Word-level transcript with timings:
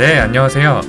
네, 0.00 0.18
안녕하세요. 0.18 0.80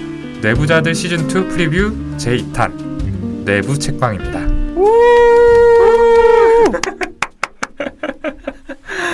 내부자들 0.41 0.93
시즌2 0.93 1.49
프리뷰 1.49 2.15
제2탄 2.15 3.43
내부 3.43 3.77
책방입니다. 3.77 4.39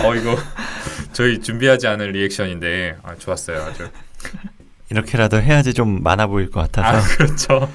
어, 0.06 0.16
이거 0.16 0.38
저희 1.14 1.40
준비하지 1.42 1.88
않은 1.88 2.12
리액션인데 2.12 2.98
아, 3.02 3.16
좋았어요. 3.16 3.60
아주. 3.60 3.90
이렇게라도 4.92 5.42
해야지 5.42 5.74
좀 5.74 6.04
많아 6.04 6.28
보일 6.28 6.52
것 6.52 6.72
같아서. 6.72 6.98
아, 7.00 7.02
그렇죠. 7.18 7.68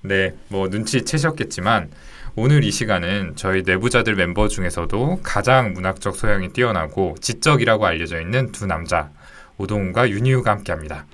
네, 0.00 0.32
뭐 0.48 0.68
눈치채셨겠지만 0.68 1.90
오늘 2.34 2.64
이 2.64 2.70
시간은 2.70 3.34
저희 3.36 3.60
내부자들 3.60 4.14
멤버 4.14 4.48
중에서도 4.48 5.20
가장 5.22 5.74
문학적 5.74 6.16
소양이 6.16 6.48
뛰어나고 6.54 7.16
지적이라고 7.20 7.84
알려져 7.84 8.22
있는 8.22 8.52
두 8.52 8.64
남자 8.64 9.10
오동훈과 9.58 10.10
윤희우가 10.10 10.50
함께합니다. 10.50 11.06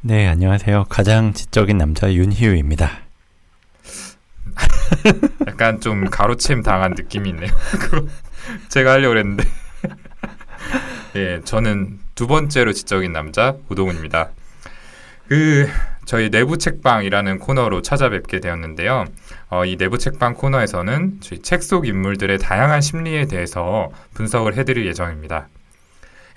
네, 0.00 0.26
안녕하세요. 0.28 0.84
가장 0.88 1.32
지적인 1.32 1.78
남자 1.78 2.12
윤희우입니다. 2.12 2.90
약간 5.46 5.80
좀 5.80 6.04
가로챔 6.10 6.62
당한 6.62 6.92
느낌이 6.92 7.28
있네요. 7.30 7.50
제가 8.68 8.92
하려고 8.92 9.16
했는데. 9.16 9.44
예, 11.16 11.40
저는 11.44 11.98
두 12.14 12.26
번째로 12.26 12.72
지적인 12.72 13.12
남자 13.12 13.54
오동훈입니다. 13.68 14.30
그 15.28 15.68
저희 16.04 16.30
내부 16.30 16.56
책방이라는 16.56 17.38
코너로 17.38 17.82
찾아뵙게 17.82 18.40
되었는데요. 18.40 19.04
어, 19.50 19.64
이 19.64 19.76
내부 19.76 19.98
책방 19.98 20.34
코너에서는 20.34 21.18
저희 21.20 21.42
책 21.42 21.62
속 21.62 21.86
인물들의 21.86 22.38
다양한 22.38 22.80
심리에 22.80 23.26
대해서 23.26 23.90
분석을 24.14 24.56
해드릴 24.56 24.86
예정입니다. 24.86 25.48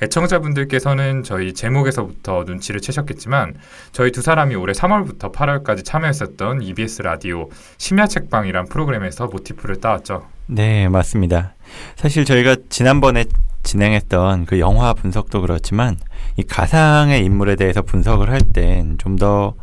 애청자분들께서는 0.02 1.24
저희 1.24 1.54
제목에서부터 1.54 2.44
눈치를 2.46 2.82
채셨겠지만 2.82 3.56
저희 3.92 4.12
두 4.12 4.22
사람이 4.22 4.56
올해 4.56 4.74
3월부터 4.74 5.32
8월까지 5.32 5.86
참여했었던 5.86 6.62
EBS 6.64 7.04
라디오 7.04 7.50
심야 7.78 8.08
책방이란 8.08 8.66
프로그램에서 8.68 9.28
모티프를 9.28 9.80
따왔죠. 9.80 10.26
네, 10.48 10.90
맞습니다. 10.90 11.54
사실 11.96 12.26
저희가 12.26 12.56
지난번에 12.70 13.26
진행했던 13.64 14.48
그 14.48 14.60
영화 14.60 14.94
분석도 14.94 15.42
그렇지만 15.42 15.98
이 16.36 16.44
가상의 16.44 17.24
인물에 17.24 17.56
대해서 17.56 17.82
분석을 17.84 18.30
할 18.30 18.40
땐 18.54 18.98
좀 18.98 19.16
더 19.18 19.54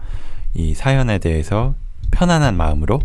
이 0.54 0.74
사연에 0.74 1.18
대해서 1.18 1.74
편안한 2.10 2.56
마음으로 2.56 3.00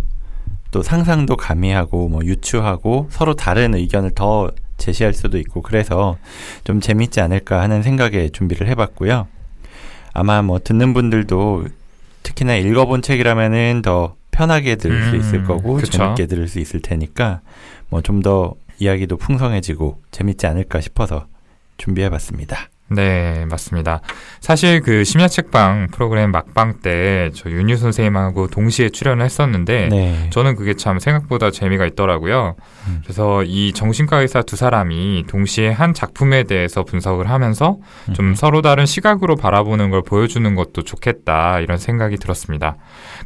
또 0.71 0.81
상상도 0.81 1.35
가미하고 1.35 2.07
뭐 2.07 2.21
유추하고 2.23 3.09
서로 3.11 3.35
다른 3.35 3.75
의견을 3.75 4.11
더 4.15 4.49
제시할 4.77 5.13
수도 5.13 5.37
있고 5.37 5.61
그래서 5.61 6.17
좀 6.63 6.81
재밌지 6.81 7.21
않을까 7.21 7.61
하는 7.61 7.83
생각에 7.83 8.29
준비를 8.29 8.67
해봤고요. 8.67 9.27
아마 10.13 10.41
뭐 10.41 10.59
듣는 10.59 10.93
분들도 10.93 11.65
특히나 12.23 12.55
읽어본 12.55 13.01
책이라면은 13.01 13.81
더 13.83 14.15
편하게 14.31 14.75
들을 14.75 15.09
수 15.09 15.15
있을 15.15 15.39
음, 15.39 15.43
거고 15.45 15.75
그쵸? 15.75 15.91
재밌게 15.91 16.25
들을 16.27 16.47
수 16.47 16.59
있을 16.59 16.81
테니까 16.81 17.41
뭐 17.89 18.01
좀 18.01 18.21
더 18.21 18.55
이야기도 18.79 19.17
풍성해지고 19.17 20.01
재밌지 20.11 20.47
않을까 20.47 20.81
싶어서 20.81 21.27
준비해봤습니다. 21.77 22.69
네, 22.89 23.45
맞습니다. 23.49 24.01
사실 24.39 24.81
그 24.81 25.03
심야 25.03 25.27
책방 25.27 25.87
프로그램 25.91 26.31
막방 26.31 26.79
때 26.81 27.29
저 27.33 27.49
윤유 27.49 27.77
선생님하고 27.77 28.47
동시에 28.47 28.89
출연을 28.89 29.23
했었는데 29.25 29.87
네. 29.89 30.29
저는 30.31 30.55
그게 30.55 30.73
참 30.75 30.99
생각보다 30.99 31.49
재미가 31.49 31.85
있더라고요. 31.87 32.55
음. 32.87 32.99
그래서 33.03 33.43
이 33.43 33.71
정신과 33.73 34.19
의사 34.21 34.41
두 34.41 34.55
사람이 34.55 35.25
동시에 35.27 35.71
한 35.71 35.93
작품에 35.93 36.43
대해서 36.43 36.83
분석을 36.83 37.29
하면서 37.29 37.77
좀 38.13 38.27
음. 38.31 38.35
서로 38.35 38.61
다른 38.61 38.85
시각으로 38.85 39.37
바라보는 39.37 39.89
걸 39.89 40.03
보여주는 40.03 40.53
것도 40.53 40.83
좋겠다 40.83 41.61
이런 41.61 41.77
생각이 41.77 42.17
들었습니다. 42.17 42.75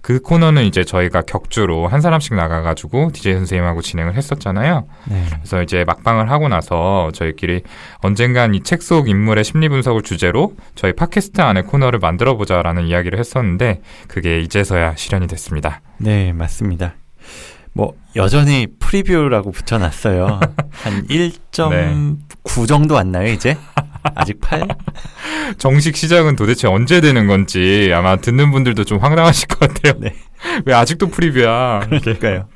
그 0.01 0.19
코너는 0.21 0.63
이제 0.63 0.83
저희가 0.83 1.23
격주로 1.23 1.87
한 1.87 1.99
사람씩 1.99 2.35
나가가지고 2.35 3.11
DJ 3.13 3.33
선생님하고 3.33 3.81
진행을 3.81 4.15
했었잖아요. 4.15 4.85
네. 5.09 5.25
그래서 5.29 5.61
이제 5.63 5.83
막방을 5.85 6.29
하고 6.31 6.47
나서 6.47 7.09
저희끼리 7.13 7.63
언젠간 8.01 8.53
이 8.55 8.61
책 8.63 8.81
속 8.81 9.09
인물의 9.09 9.43
심리 9.57 9.69
분석을 9.69 10.03
주제로 10.03 10.55
저희 10.75 10.93
팟캐스트 10.93 11.41
안에 11.41 11.63
코너를 11.63 11.97
만들어 11.97 12.37
보자라는 12.37 12.85
이야기를 12.85 13.17
했었는데 13.17 13.81
그게 14.07 14.39
이제서야 14.39 14.95
실현이 14.95 15.25
됐습니다. 15.25 15.81
네, 15.97 16.31
맞습니다. 16.31 16.93
뭐 17.73 17.95
여전히 18.15 18.67
프리뷰라고 18.77 19.51
붙여놨어요. 19.51 20.39
한 20.83 21.07
1.9 21.07 21.69
네. 21.71 22.67
정도 22.67 22.93
왔나요 22.93 23.31
이제? 23.31 23.57
아직 24.03 24.39
8? 24.41 24.67
정식 25.57 25.95
시작은 25.95 26.35
도대체 26.35 26.67
언제 26.67 27.01
되는 27.01 27.25
건지 27.25 27.91
아마 27.95 28.15
듣는 28.17 28.51
분들도 28.51 28.83
좀 28.83 28.99
황당하실 28.99 29.47
것 29.47 29.59
같아요. 29.73 29.93
네. 29.99 30.13
왜 30.65 30.75
아직도 30.75 31.07
프리뷰야? 31.07 31.87
그러니까요. 31.89 32.47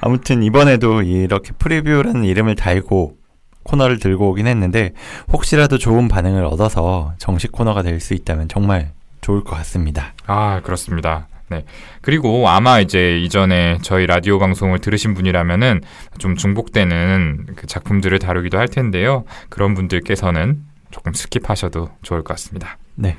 아무튼 0.00 0.44
이번에도 0.44 1.02
이렇게 1.02 1.50
프리뷰라는 1.58 2.22
이름을 2.22 2.54
달고 2.54 3.16
코너를 3.66 3.98
들고 3.98 4.30
오긴 4.30 4.46
했는데 4.46 4.92
혹시라도 5.32 5.76
좋은 5.78 6.08
반응을 6.08 6.44
얻어서 6.44 7.12
정식 7.18 7.52
코너가 7.52 7.82
될 7.82 8.00
수 8.00 8.14
있다면 8.14 8.48
정말 8.48 8.92
좋을 9.20 9.42
것 9.42 9.56
같습니다. 9.56 10.12
아, 10.26 10.60
그렇습니다. 10.62 11.26
네. 11.48 11.64
그리고 12.00 12.48
아마 12.48 12.80
이제 12.80 13.18
이전에 13.18 13.78
저희 13.82 14.06
라디오 14.06 14.38
방송을 14.38 14.80
들으신 14.80 15.14
분이라면은 15.14 15.80
좀 16.18 16.36
중복되는 16.36 17.46
그 17.56 17.66
작품들을 17.66 18.18
다루기도 18.18 18.58
할 18.58 18.68
텐데요. 18.68 19.24
그런 19.48 19.74
분들께서는 19.74 20.62
조금 20.90 21.12
skip하셔도 21.12 21.90
좋을 22.02 22.22
것 22.22 22.34
같습니다. 22.34 22.78
네. 22.94 23.16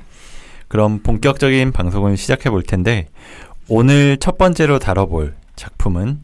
그럼 0.68 1.00
본격적인 1.00 1.72
방송을 1.72 2.18
시작해 2.18 2.50
볼 2.50 2.64
텐데 2.64 3.08
오늘 3.70 4.18
첫 4.20 4.38
번째로 4.38 4.80
다뤄볼 4.80 5.34
작품은 5.56 6.20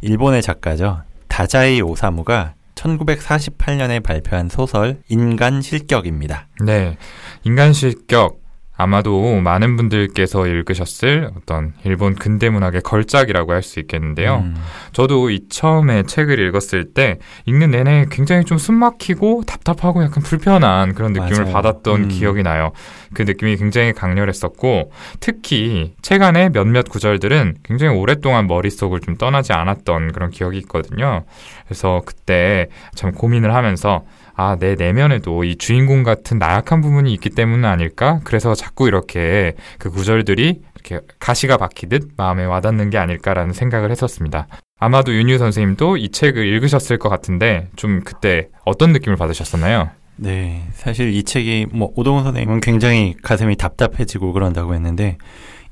일본의 0.00 0.42
작가죠. 0.42 1.02
다자이 1.28 1.80
오사무가 1.82 2.54
1948년에 2.76 4.02
발표한 4.02 4.48
소설 4.48 5.02
인간 5.08 5.60
실격입니다. 5.60 6.48
네. 6.64 6.96
인간 7.44 7.72
실격 7.72 8.45
아마도 8.76 9.40
많은 9.40 9.76
분들께서 9.76 10.46
읽으셨을 10.46 11.30
어떤 11.36 11.72
일본 11.84 12.14
근대 12.14 12.50
문학의 12.50 12.82
걸작이라고 12.82 13.52
할 13.52 13.62
수 13.66 13.80
있겠는데요. 13.80 14.42
음. 14.44 14.54
저도 14.92 15.30
이 15.30 15.48
처음에 15.48 16.04
책을 16.04 16.38
읽었을 16.38 16.92
때 16.94 17.18
읽는 17.46 17.72
내내 17.72 18.06
굉장히 18.10 18.44
좀 18.44 18.58
숨막히고 18.58 19.42
답답하고 19.44 20.04
약간 20.04 20.22
불편한 20.22 20.94
그런 20.94 21.12
느낌을 21.12 21.42
맞아요. 21.44 21.52
받았던 21.52 22.04
음. 22.04 22.08
기억이 22.08 22.44
나요. 22.44 22.70
그 23.12 23.22
느낌이 23.22 23.56
굉장히 23.56 23.92
강렬했었고 23.92 24.92
특히 25.18 25.94
책 26.02 26.22
안의 26.22 26.50
몇몇 26.50 26.88
구절들은 26.88 27.56
굉장히 27.64 27.96
오랫동안 27.98 28.46
머릿속을 28.46 29.00
좀 29.00 29.16
떠나지 29.16 29.52
않았던 29.52 30.12
그런 30.12 30.30
기억이 30.30 30.58
있거든요. 30.58 31.24
그래서 31.66 32.02
그때 32.06 32.68
참 32.94 33.10
고민을 33.12 33.52
하면서 33.54 34.04
아, 34.36 34.56
내 34.56 34.74
내면에도 34.74 35.44
이 35.44 35.56
주인공 35.56 36.02
같은 36.02 36.38
나약한 36.38 36.82
부분이 36.82 37.12
있기 37.14 37.30
때문 37.30 37.64
아닐까? 37.64 38.20
그래서 38.22 38.54
자꾸 38.54 38.86
이렇게 38.86 39.54
그 39.78 39.90
구절들이 39.90 40.60
이렇게 40.74 41.00
가시가 41.18 41.56
박히듯 41.56 42.10
마음에 42.18 42.44
와닿는 42.44 42.90
게 42.90 42.98
아닐까라는 42.98 43.54
생각을 43.54 43.90
했었습니다. 43.90 44.46
아마도 44.78 45.14
윤유 45.14 45.38
선생님도 45.38 45.96
이 45.96 46.10
책을 46.10 46.46
읽으셨을 46.46 46.98
것 46.98 47.08
같은데 47.08 47.68
좀 47.76 48.02
그때 48.04 48.48
어떤 48.66 48.92
느낌을 48.92 49.16
받으셨었나요? 49.16 49.88
네, 50.16 50.66
사실 50.74 51.14
이 51.14 51.22
책이 51.24 51.68
뭐 51.72 51.92
오동훈 51.96 52.24
선생님은 52.24 52.60
굉장히 52.60 53.14
가슴이 53.22 53.56
답답해지고 53.56 54.34
그런다고 54.34 54.74
했는데 54.74 55.16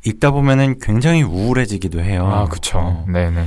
읽다 0.06 0.30
보면은 0.30 0.78
굉장히 0.80 1.22
우울해지기도 1.22 2.00
해요. 2.00 2.26
아, 2.26 2.44
그렇죠. 2.46 2.78
어, 2.78 3.04
네 3.08 3.30
네. 3.30 3.46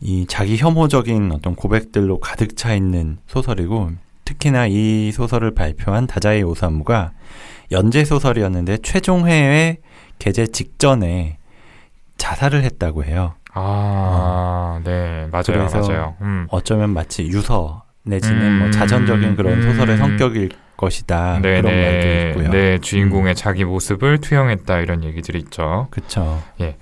이 0.00 0.26
자기 0.28 0.56
혐오적인 0.56 1.30
어떤 1.32 1.54
고백들로 1.56 2.18
가득 2.18 2.56
차 2.56 2.74
있는 2.74 3.18
소설이고 3.26 3.90
특히나 4.32 4.66
이 4.66 5.12
소설을 5.12 5.54
발표한 5.54 6.06
다자이 6.06 6.42
오사무가 6.42 7.12
연재 7.70 8.04
소설이었는데 8.04 8.78
최종회에 8.78 9.78
게재 10.18 10.46
직전에 10.46 11.38
자살을 12.16 12.62
했다고 12.62 13.04
해요. 13.04 13.34
아, 13.54 13.60
어. 14.78 14.80
네, 14.84 15.28
맞아요, 15.30 15.68
맞아요. 15.72 16.16
음. 16.22 16.46
어쩌면 16.50 16.90
마치 16.90 17.24
유서 17.24 17.84
내지는 18.04 18.38
뭐 18.38 18.48
음, 18.48 18.58
뭐 18.60 18.70
자전적인 18.70 19.36
그런 19.36 19.54
음, 19.54 19.62
소설의 19.62 19.98
성격일 19.98 20.50
것이다 20.76 21.38
네, 21.42 21.60
그런 21.60 21.74
네, 21.74 21.82
말도 21.82 22.40
있고요. 22.40 22.50
네, 22.50 22.78
주인공의 22.78 23.32
음. 23.32 23.34
자기 23.34 23.64
모습을 23.64 24.18
투영했다 24.18 24.80
이런 24.80 25.04
얘기들이 25.04 25.38
있죠. 25.40 25.88
그렇죠. 25.90 26.42
예, 26.60 26.76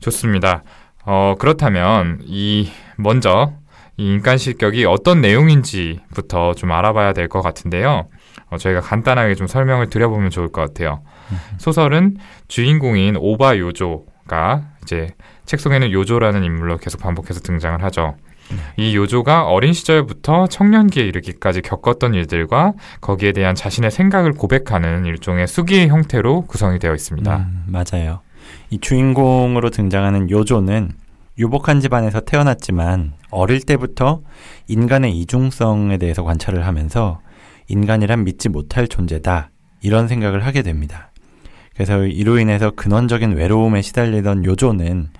좋습니다. 0.00 0.62
어 1.04 1.36
그렇다면 1.38 2.20
이 2.24 2.70
먼저 2.96 3.52
이 3.98 4.06
인간 4.14 4.38
실격이 4.38 4.84
어떤 4.86 5.20
내용인지부터 5.20 6.54
좀 6.54 6.72
알아봐야 6.72 7.12
될 7.12 7.28
것 7.28 7.42
같은데요. 7.42 8.06
어, 8.50 8.56
저희가 8.56 8.80
간단하게 8.80 9.34
좀 9.34 9.46
설명을 9.46 9.90
드려보면 9.90 10.30
좋을 10.30 10.48
것 10.48 10.62
같아요. 10.62 11.02
소설은 11.58 12.16
주인공인 12.46 13.16
오바 13.18 13.58
요조가 13.58 14.62
이제 14.82 15.08
책 15.44 15.60
속에는 15.60 15.90
요조라는 15.92 16.44
인물로 16.44 16.78
계속 16.78 17.00
반복해서 17.02 17.40
등장을 17.40 17.82
하죠. 17.84 18.14
이 18.78 18.96
요조가 18.96 19.44
어린 19.46 19.74
시절부터 19.74 20.46
청년기에 20.46 21.04
이르기까지 21.04 21.60
겪었던 21.60 22.14
일들과 22.14 22.72
거기에 23.02 23.32
대한 23.32 23.54
자신의 23.54 23.90
생각을 23.90 24.32
고백하는 24.32 25.04
일종의 25.04 25.46
수기의 25.46 25.88
형태로 25.88 26.42
구성이 26.46 26.78
되어 26.78 26.94
있습니다. 26.94 27.36
음, 27.36 27.64
맞아요. 27.66 28.20
이 28.70 28.78
주인공으로 28.80 29.68
등장하는 29.68 30.30
요조는 30.30 30.92
유복한 31.38 31.80
집안에서 31.80 32.20
태어났지만 32.20 33.12
어릴 33.30 33.60
때부터 33.60 34.22
인간의 34.66 35.16
이중성에 35.18 35.96
대해서 35.98 36.24
관찰을 36.24 36.66
하면서 36.66 37.20
인간이란 37.68 38.24
믿지 38.24 38.48
못할 38.48 38.88
존재다. 38.88 39.50
이런 39.80 40.08
생각을 40.08 40.44
하게 40.44 40.62
됩니다. 40.62 41.12
그래서 41.74 42.04
이로 42.04 42.40
인해서 42.40 42.72
근원적인 42.72 43.36
외로움에 43.36 43.82
시달리던 43.82 44.44
요조는 44.44 45.10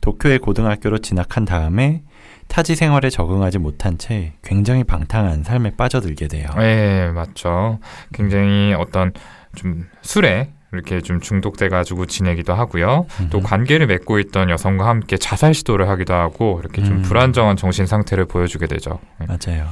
도쿄의 0.00 0.38
고등학교로 0.38 0.98
진학한 0.98 1.44
다음에 1.44 2.02
타지 2.46 2.76
생활에 2.76 3.10
적응하지 3.10 3.58
못한 3.58 3.98
채 3.98 4.34
굉장히 4.44 4.84
방탕한 4.84 5.42
삶에 5.42 5.74
빠져들게 5.76 6.28
돼요. 6.28 6.46
네, 6.56 7.10
맞죠. 7.10 7.80
굉장히 8.12 8.74
어떤 8.74 9.12
좀 9.56 9.88
술에 10.02 10.50
이렇게 10.74 11.00
좀 11.00 11.20
중독돼 11.20 11.68
가지고 11.68 12.06
지내기도 12.06 12.54
하고요. 12.54 13.06
음흠. 13.20 13.30
또 13.30 13.40
관계를 13.40 13.86
맺고 13.86 14.18
있던 14.18 14.50
여성과 14.50 14.86
함께 14.86 15.16
자살 15.16 15.54
시도를 15.54 15.88
하기도 15.88 16.14
하고 16.14 16.60
이렇게 16.60 16.82
좀 16.82 16.96
음. 16.96 17.02
불안정한 17.02 17.56
정신 17.56 17.86
상태를 17.86 18.26
보여주게 18.26 18.66
되죠. 18.66 18.98
네. 19.18 19.26
맞아요. 19.26 19.68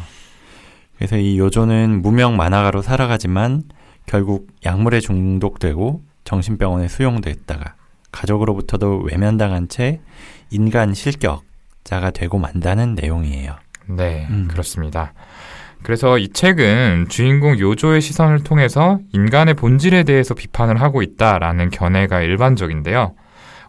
그래서 0.96 1.16
이 1.16 1.38
요조는 1.38 2.02
무명 2.02 2.36
만화가로 2.36 2.82
살아가지만 2.82 3.64
결국 4.06 4.48
약물에 4.64 5.00
중독되고 5.00 6.02
정신병원에 6.24 6.88
수용됐다가 6.88 7.74
가족으로부터도 8.12 9.02
외면당한 9.10 9.68
채 9.68 10.00
인간 10.50 10.94
실격자가 10.94 12.10
되고 12.12 12.38
만다는 12.38 12.94
내용이에요. 12.94 13.56
네, 13.86 14.26
음. 14.30 14.48
그렇습니다. 14.48 15.12
그래서 15.82 16.18
이 16.18 16.28
책은 16.28 17.06
주인공 17.08 17.58
요조의 17.58 18.00
시선을 18.00 18.44
통해서 18.44 18.98
인간의 19.12 19.54
본질에 19.54 20.04
대해서 20.04 20.34
비판을 20.34 20.80
하고 20.80 21.02
있다라는 21.02 21.70
견해가 21.70 22.20
일반적인데요. 22.20 23.14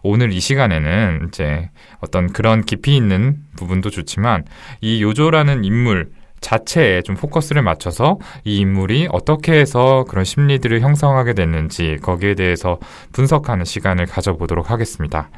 오늘 0.02 0.32
이 0.32 0.40
시간에는 0.40 1.28
이제 1.28 1.70
어떤 2.00 2.32
그런 2.32 2.62
깊이 2.62 2.94
있는 2.94 3.38
부분도 3.56 3.90
좋지만 3.90 4.44
이 4.80 5.02
요조라는 5.02 5.64
인물 5.64 6.10
자체에 6.40 7.00
좀 7.00 7.16
포커스를 7.16 7.62
맞춰서 7.62 8.18
이 8.44 8.58
인물이 8.58 9.08
어떻게 9.10 9.52
해서 9.54 10.04
그런 10.06 10.24
심리들을 10.26 10.78
형성하게 10.82 11.32
됐는지 11.32 11.96
거기에 12.02 12.34
대해서 12.34 12.78
분석하는 13.12 13.64
시간을 13.64 14.04
가져보도록 14.04 14.70
하겠습니다. 14.70 15.30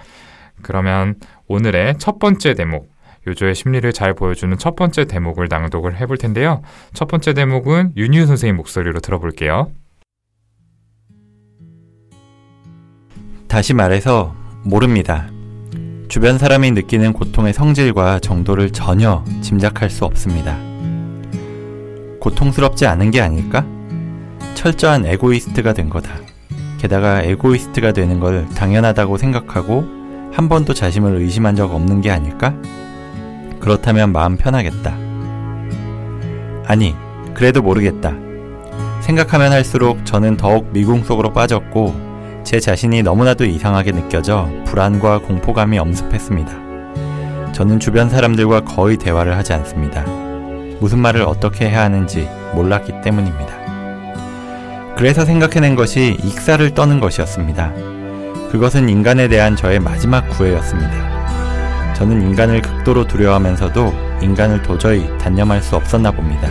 그러면 0.62 1.14
오늘의 1.46 1.98
첫 1.98 2.18
번째 2.18 2.54
대목, 2.54 2.88
요조의 3.26 3.54
심리를 3.54 3.92
잘 3.92 4.14
보여주는 4.14 4.56
첫 4.58 4.76
번째 4.76 5.06
대목을 5.06 5.48
낭독을 5.50 5.96
해볼 6.00 6.18
텐데요. 6.18 6.62
첫 6.94 7.08
번째 7.08 7.34
대목은 7.34 7.92
윤유 7.96 8.26
선생님 8.26 8.56
목소리로 8.56 9.00
들어볼게요. 9.00 9.72
다시 13.48 13.74
말해서 13.74 14.34
모릅니다. 14.64 15.28
주변 16.08 16.38
사람이 16.38 16.70
느끼는 16.72 17.12
고통의 17.12 17.52
성질과 17.52 18.20
정도를 18.20 18.70
전혀 18.70 19.24
짐작할 19.42 19.90
수 19.90 20.04
없습니다. 20.04 20.56
고통스럽지 22.20 22.86
않은 22.86 23.10
게 23.10 23.20
아닐까? 23.20 23.66
철저한 24.54 25.06
에고이스트가 25.06 25.72
된 25.72 25.88
거다. 25.88 26.10
게다가 26.78 27.22
에고이스트가 27.22 27.92
되는 27.92 28.20
걸 28.20 28.46
당연하다고 28.50 29.16
생각하고 29.16 29.84
한 30.32 30.48
번도 30.48 30.74
자신을 30.74 31.16
의심한 31.16 31.56
적 31.56 31.72
없는 31.72 32.00
게 32.00 32.10
아닐까? 32.10 32.54
그렇다면 33.66 34.12
마음 34.12 34.36
편하겠다. 34.36 34.96
아니, 36.66 36.94
그래도 37.34 37.62
모르겠다. 37.62 38.14
생각하면 39.00 39.50
할수록 39.50 40.06
저는 40.06 40.36
더욱 40.36 40.68
미궁 40.72 41.02
속으로 41.02 41.32
빠졌고 41.32 42.42
제 42.44 42.60
자신이 42.60 43.02
너무나도 43.02 43.44
이상하게 43.44 43.90
느껴져 43.90 44.48
불안과 44.66 45.18
공포감이 45.18 45.80
엄습했습니다. 45.80 47.52
저는 47.54 47.80
주변 47.80 48.08
사람들과 48.08 48.60
거의 48.60 48.98
대화를 48.98 49.36
하지 49.36 49.52
않습니다. 49.54 50.04
무슨 50.78 51.00
말을 51.00 51.22
어떻게 51.22 51.68
해야 51.68 51.82
하는지 51.82 52.30
몰랐기 52.54 53.00
때문입니다. 53.02 54.94
그래서 54.96 55.24
생각해낸 55.24 55.74
것이 55.74 56.16
익사를 56.22 56.70
떠는 56.70 57.00
것이었습니다. 57.00 57.72
그것은 58.52 58.88
인간에 58.88 59.26
대한 59.26 59.56
저의 59.56 59.80
마지막 59.80 60.28
구애였습니다. 60.28 61.15
저는 61.96 62.20
인간을 62.20 62.60
극도로 62.60 63.06
두려워하면서도 63.06 63.92
인간을 64.20 64.62
도저히 64.62 65.08
단념할 65.16 65.62
수 65.62 65.76
없었나 65.76 66.10
봅니다. 66.10 66.50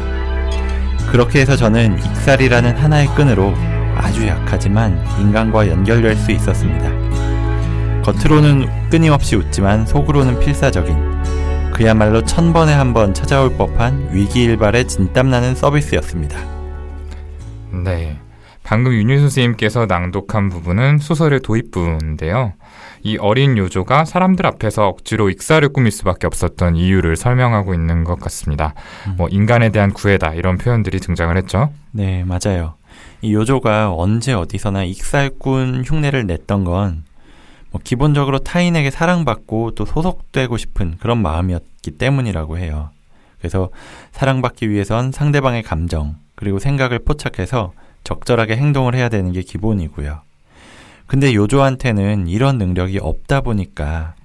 그렇게 1.12 1.42
해서 1.42 1.56
저는 1.56 2.00
익살이라는 2.00 2.76
하나의 2.76 3.06
끈으로 3.14 3.54
아주 3.96 4.26
약하지만 4.28 5.00
인간과 5.20 5.68
연결될 5.68 6.16
수 6.16 6.32
있었습니다. 6.32 6.90
겉으로는 8.02 8.90
끊임없이 8.90 9.36
웃지만 9.36 9.86
속으로는 9.86 10.40
필사적인 10.40 11.72
그야말로 11.74 12.24
천 12.24 12.52
번에 12.52 12.74
한 12.74 12.94
번 12.94 13.14
찾아올 13.14 13.56
법한 13.56 14.10
위기일발의 14.14 14.88
진땀나는 14.88 15.54
서비스였습니다. 15.54 16.40
네. 17.72 18.18
방금 18.66 18.94
윤유 18.94 19.20
선생님께서 19.20 19.86
낭독한 19.86 20.50
부분은 20.50 20.98
소설의 20.98 21.42
도입부인데요. 21.42 22.54
이 23.04 23.18
어린 23.18 23.58
요조가 23.58 24.06
사람들 24.06 24.46
앞에서 24.46 24.88
억지로 24.88 25.30
익사를 25.30 25.68
꾸밀 25.70 25.92
수밖에 25.92 26.28
없었던 26.28 26.76
이유를 26.76 27.16
설명하고 27.16 27.74
있는 27.74 28.04
것 28.04 28.20
같습니다. 28.20 28.74
음. 29.08 29.16
뭐 29.18 29.30
인간에 29.30 29.70
대한 29.70 29.94
구애다 29.94 30.34
이런 30.34 30.58
표현들이 30.58 31.00
등장을 31.00 31.36
했죠. 31.38 31.72
네, 31.92 32.26
맞아요. 32.26 32.74
이 33.22 33.34
요조가 33.34 33.94
언제 33.94 34.34
어디서나 34.34 34.84
익살꾼 34.84 35.84
흉내를 35.86 36.26
냈던 36.26 36.64
건 36.66 37.06
뭐 37.76 37.82
기본적으로 37.84 38.40
타인에게 38.40 38.90
사랑받고 38.90 39.72
또 39.72 39.84
소속되고 39.84 40.56
싶은 40.56 40.96
그런 40.98 41.22
마음이었기 41.22 41.92
때문이라고 41.92 42.58
해요. 42.58 42.92
그래서 43.38 43.70
사랑받기 44.14 44.70
위해선 44.70 45.12
상대방의 45.12 45.62
감정 45.62 46.16
그리고 46.36 46.58
생각을 46.58 47.00
포착해서 47.00 47.74
적절하게 48.06 48.56
행동을 48.56 48.96
해야 48.96 49.10
되는 49.10 49.34
게 49.34 49.42
기본이고요. 49.42 50.22
근데 51.08 51.34
요조한테는 51.34 52.28
이런 52.28 52.58
능력이 52.58 53.00
없다 53.02 53.42
보니까 53.42 54.16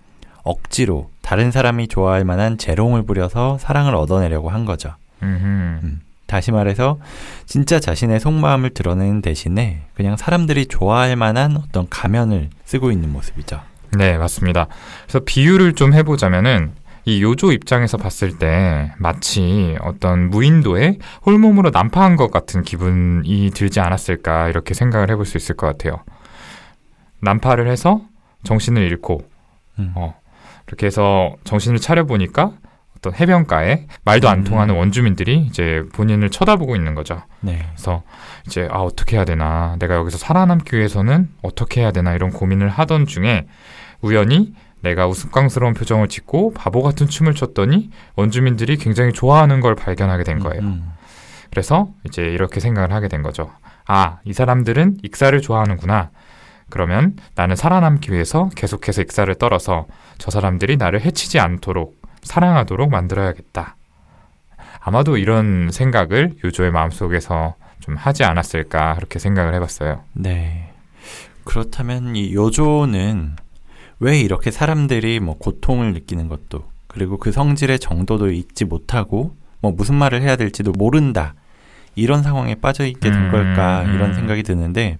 억지로 0.44 1.10
다른 1.20 1.50
사람이 1.50 1.88
좋아할 1.88 2.24
만한 2.24 2.56
재롱을 2.56 3.02
부려서 3.02 3.58
사랑을 3.58 3.94
얻어내려고 3.96 4.50
한 4.50 4.64
거죠. 4.64 4.94
음, 5.22 6.00
다시 6.26 6.52
말해서 6.52 6.98
진짜 7.44 7.80
자신의 7.80 8.20
속마음을 8.20 8.70
드러내는 8.70 9.20
대신에 9.20 9.82
그냥 9.94 10.16
사람들이 10.16 10.66
좋아할 10.66 11.16
만한 11.16 11.56
어떤 11.56 11.88
가면을 11.88 12.48
쓰고 12.64 12.92
있는 12.92 13.12
모습이죠. 13.12 13.60
네, 13.98 14.16
맞습니다. 14.16 14.68
그래서 15.02 15.20
비유를 15.24 15.74
좀 15.74 15.92
해보자면은 15.92 16.72
이 17.04 17.22
요조 17.22 17.52
입장에서 17.52 17.96
봤을 17.96 18.38
때 18.38 18.92
마치 18.98 19.76
어떤 19.80 20.30
무인도에 20.30 20.98
홀몸으로 21.24 21.70
난파한 21.70 22.16
것 22.16 22.30
같은 22.30 22.62
기분이 22.62 23.50
들지 23.54 23.80
않았을까 23.80 24.48
이렇게 24.48 24.74
생각을 24.74 25.10
해볼 25.10 25.24
수 25.26 25.36
있을 25.36 25.56
것 25.56 25.66
같아요. 25.66 26.04
난파를 27.20 27.68
해서 27.68 28.02
정신을 28.44 28.82
잃고 28.82 29.22
음. 29.78 29.92
어, 29.94 30.14
이렇게 30.66 30.86
해서 30.86 31.36
정신을 31.44 31.78
차려 31.78 32.04
보니까 32.04 32.52
어떤 32.96 33.14
해변가에 33.14 33.86
말도 34.04 34.28
안 34.28 34.40
음. 34.40 34.44
통하는 34.44 34.76
원주민들이 34.76 35.38
이제 35.38 35.82
본인을 35.94 36.30
쳐다보고 36.30 36.76
있는 36.76 36.94
거죠. 36.94 37.22
네. 37.40 37.58
그래서 37.70 38.02
이제 38.46 38.68
아 38.70 38.80
어떻게 38.80 39.16
해야 39.16 39.24
되나 39.24 39.76
내가 39.78 39.94
여기서 39.94 40.18
살아남기 40.18 40.76
위해서는 40.76 41.30
어떻게 41.42 41.80
해야 41.80 41.92
되나 41.92 42.14
이런 42.14 42.30
고민을 42.30 42.68
하던 42.68 43.06
중에 43.06 43.46
우연히 44.02 44.52
내가 44.82 45.06
우스꽝스러운 45.06 45.74
표정을 45.74 46.08
짓고 46.08 46.54
바보 46.54 46.82
같은 46.82 47.06
춤을 47.06 47.34
췄더니 47.34 47.90
원주민들이 48.16 48.76
굉장히 48.76 49.12
좋아하는 49.12 49.60
걸 49.60 49.74
발견하게 49.74 50.24
된 50.24 50.38
거예요. 50.38 50.62
음. 50.62 50.92
그래서 51.50 51.88
이제 52.04 52.22
이렇게 52.22 52.60
생각을 52.60 52.92
하게 52.92 53.08
된 53.08 53.22
거죠. 53.22 53.50
아, 53.86 54.18
이 54.24 54.32
사람들은 54.32 54.98
익사를 55.02 55.38
좋아하는구나. 55.40 56.10
그러면 56.70 57.16
나는 57.34 57.56
살아남기 57.56 58.12
위해서 58.12 58.48
계속해서 58.54 59.02
익사를 59.02 59.34
떨어서 59.34 59.86
저 60.18 60.30
사람들이 60.30 60.76
나를 60.76 61.00
해치지 61.00 61.40
않도록 61.40 62.00
사랑하도록 62.22 62.88
만들어야겠다. 62.90 63.76
아마도 64.78 65.16
이런 65.16 65.70
생각을 65.72 66.36
요조의 66.44 66.70
마음속에서 66.70 67.56
좀 67.80 67.96
하지 67.96 68.24
않았을까 68.24 68.94
그렇게 68.94 69.18
생각을 69.18 69.54
해봤어요. 69.54 70.04
네. 70.12 70.72
그렇다면 71.44 72.14
이 72.14 72.32
요조는 72.34 73.36
왜 74.00 74.18
이렇게 74.18 74.50
사람들이 74.50 75.20
뭐 75.20 75.36
고통을 75.38 75.92
느끼는 75.92 76.28
것도 76.28 76.64
그리고 76.86 77.18
그 77.18 77.32
성질의 77.32 77.78
정도도 77.78 78.30
잊지 78.30 78.64
못하고 78.64 79.36
뭐 79.60 79.72
무슨 79.72 79.94
말을 79.94 80.22
해야 80.22 80.36
될지도 80.36 80.72
모른다 80.72 81.34
이런 81.94 82.22
상황에 82.22 82.54
빠져 82.54 82.86
있게 82.86 83.10
된 83.10 83.26
음, 83.26 83.30
걸까 83.30 83.82
이런 83.84 84.10
음. 84.10 84.14
생각이 84.14 84.42
드는데 84.42 84.98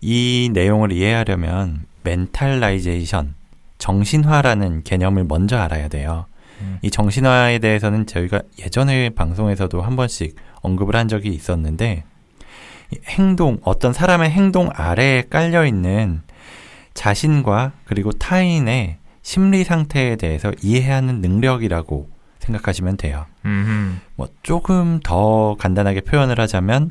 이 0.00 0.50
내용을 0.52 0.92
이해하려면 0.92 1.84
mentalization 2.02 3.34
정신화라는 3.78 4.84
개념을 4.84 5.24
먼저 5.24 5.58
알아야 5.58 5.88
돼요. 5.88 6.26
음. 6.60 6.78
이 6.82 6.90
정신화에 6.90 7.58
대해서는 7.58 8.06
저희가 8.06 8.40
예전에 8.58 9.10
방송에서도 9.10 9.82
한 9.82 9.96
번씩 9.96 10.36
언급을 10.62 10.96
한 10.96 11.08
적이 11.08 11.30
있었는데 11.30 12.04
행동 13.08 13.58
어떤 13.62 13.92
사람의 13.92 14.30
행동 14.30 14.70
아래에 14.72 15.24
깔려 15.28 15.66
있는 15.66 16.22
자신과 16.94 17.72
그리고 17.84 18.12
타인의 18.12 18.98
심리 19.22 19.64
상태에 19.64 20.16
대해서 20.16 20.52
이해하는 20.62 21.20
능력이라고 21.20 22.08
생각하시면 22.38 22.96
돼요. 22.96 23.26
음흠. 23.44 23.96
뭐 24.16 24.28
조금 24.42 25.00
더 25.02 25.56
간단하게 25.58 26.02
표현을 26.02 26.38
하자면 26.40 26.90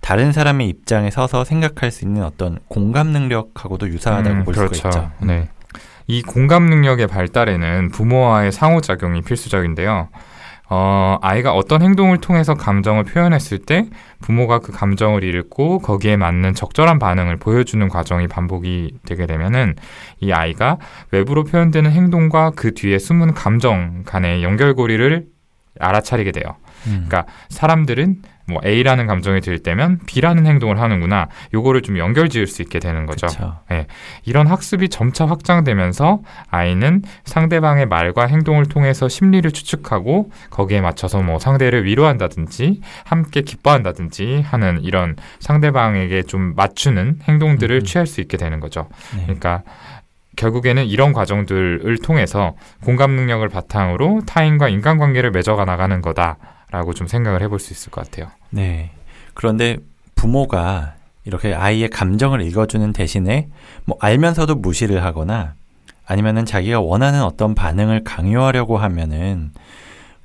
다른 0.00 0.32
사람의 0.32 0.68
입장에 0.68 1.10
서서 1.10 1.44
생각할 1.44 1.90
수 1.90 2.04
있는 2.04 2.22
어떤 2.22 2.58
공감 2.68 3.08
능력하고도 3.08 3.88
유사하다고 3.88 4.36
음, 4.36 4.44
볼 4.44 4.54
그렇죠. 4.54 4.74
수가 4.74 4.88
있죠. 4.88 5.10
네. 5.20 5.48
이 6.06 6.22
공감 6.22 6.66
능력의 6.66 7.08
발달에는 7.08 7.90
부모와의 7.90 8.52
상호작용이 8.52 9.22
필수적인데요. 9.22 10.08
어, 10.68 11.18
아이가 11.22 11.52
어떤 11.52 11.82
행동을 11.82 12.18
통해서 12.18 12.54
감정을 12.54 13.04
표현했을 13.04 13.58
때 13.58 13.86
부모가 14.20 14.58
그 14.58 14.72
감정을 14.72 15.22
읽고 15.22 15.78
거기에 15.78 16.16
맞는 16.16 16.54
적절한 16.54 16.98
반응을 16.98 17.36
보여주는 17.36 17.88
과정이 17.88 18.26
반복이 18.26 18.98
되게 19.06 19.26
되면은 19.26 19.76
이 20.20 20.32
아이가 20.32 20.78
외부로 21.12 21.44
표현되는 21.44 21.90
행동과 21.90 22.52
그 22.56 22.74
뒤에 22.74 22.98
숨은 22.98 23.34
감정 23.34 24.02
간의 24.04 24.42
연결고리를 24.42 25.26
알아차리게 25.78 26.32
돼요. 26.32 26.56
음. 26.86 27.06
그러니까 27.08 27.24
사람들은 27.48 28.22
뭐 28.48 28.60
A라는 28.64 29.06
감정이 29.06 29.40
들 29.40 29.58
때면 29.58 29.98
B라는 30.06 30.46
행동을 30.46 30.80
하는구나. 30.80 31.28
요거를 31.52 31.82
좀 31.82 31.98
연결 31.98 32.28
지을 32.28 32.46
수 32.46 32.62
있게 32.62 32.78
되는 32.78 33.04
거죠. 33.06 33.26
네. 33.68 33.86
이런 34.24 34.46
학습이 34.46 34.88
점차 34.88 35.26
확장되면서 35.26 36.20
아이는 36.50 37.02
상대방의 37.24 37.86
말과 37.86 38.26
행동을 38.26 38.66
통해서 38.66 39.08
심리를 39.08 39.50
추측하고 39.50 40.30
거기에 40.50 40.80
맞춰서 40.80 41.22
뭐 41.22 41.38
상대를 41.38 41.84
위로한다든지 41.84 42.80
함께 43.04 43.42
기뻐한다든지 43.42 44.42
하는 44.42 44.80
이런 44.82 45.16
상대방에게 45.40 46.22
좀 46.22 46.54
맞추는 46.54 47.20
행동들을 47.24 47.76
음. 47.76 47.84
취할 47.84 48.06
수 48.06 48.20
있게 48.20 48.36
되는 48.36 48.60
거죠. 48.60 48.88
네. 49.16 49.22
그러니까 49.24 49.62
결국에는 50.36 50.84
이런 50.84 51.12
과정들을 51.12 51.98
통해서 52.04 52.54
공감 52.84 53.12
능력을 53.12 53.48
바탕으로 53.48 54.20
타인과 54.26 54.68
인간관계를 54.68 55.30
맺어가 55.30 55.64
나가는 55.64 56.00
거다. 56.00 56.36
라고 56.70 56.94
좀 56.94 57.06
생각을 57.06 57.42
해볼 57.42 57.60
수 57.60 57.72
있을 57.72 57.90
것 57.90 58.04
같아요. 58.04 58.30
네. 58.50 58.90
그런데 59.34 59.76
부모가 60.14 60.94
이렇게 61.24 61.54
아이의 61.54 61.88
감정을 61.90 62.40
읽어주는 62.42 62.92
대신에 62.92 63.48
뭐 63.84 63.96
알면서도 64.00 64.56
무시를 64.56 65.04
하거나 65.04 65.54
아니면은 66.06 66.44
자기가 66.44 66.80
원하는 66.80 67.22
어떤 67.22 67.54
반응을 67.54 68.04
강요하려고 68.04 68.78
하면은 68.78 69.52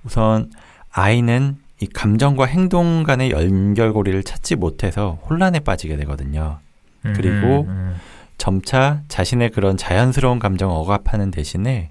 우선 0.04 0.52
아이는 0.92 1.58
이 1.82 1.88
감정과 1.88 2.46
행동 2.46 3.04
간의 3.04 3.32
연결고리를 3.32 4.22
찾지 4.24 4.56
못해서 4.56 5.18
혼란에 5.28 5.60
빠지게 5.60 5.98
되거든요. 5.98 6.60
음, 7.06 7.14
그리고 7.16 7.62
음, 7.62 7.70
음. 7.70 7.96
점차 8.38 9.02
자신의 9.08 9.50
그런 9.50 9.78
자연스러운 9.78 10.38
감정을 10.38 10.76
억압하는 10.76 11.32
대신에 11.32 11.90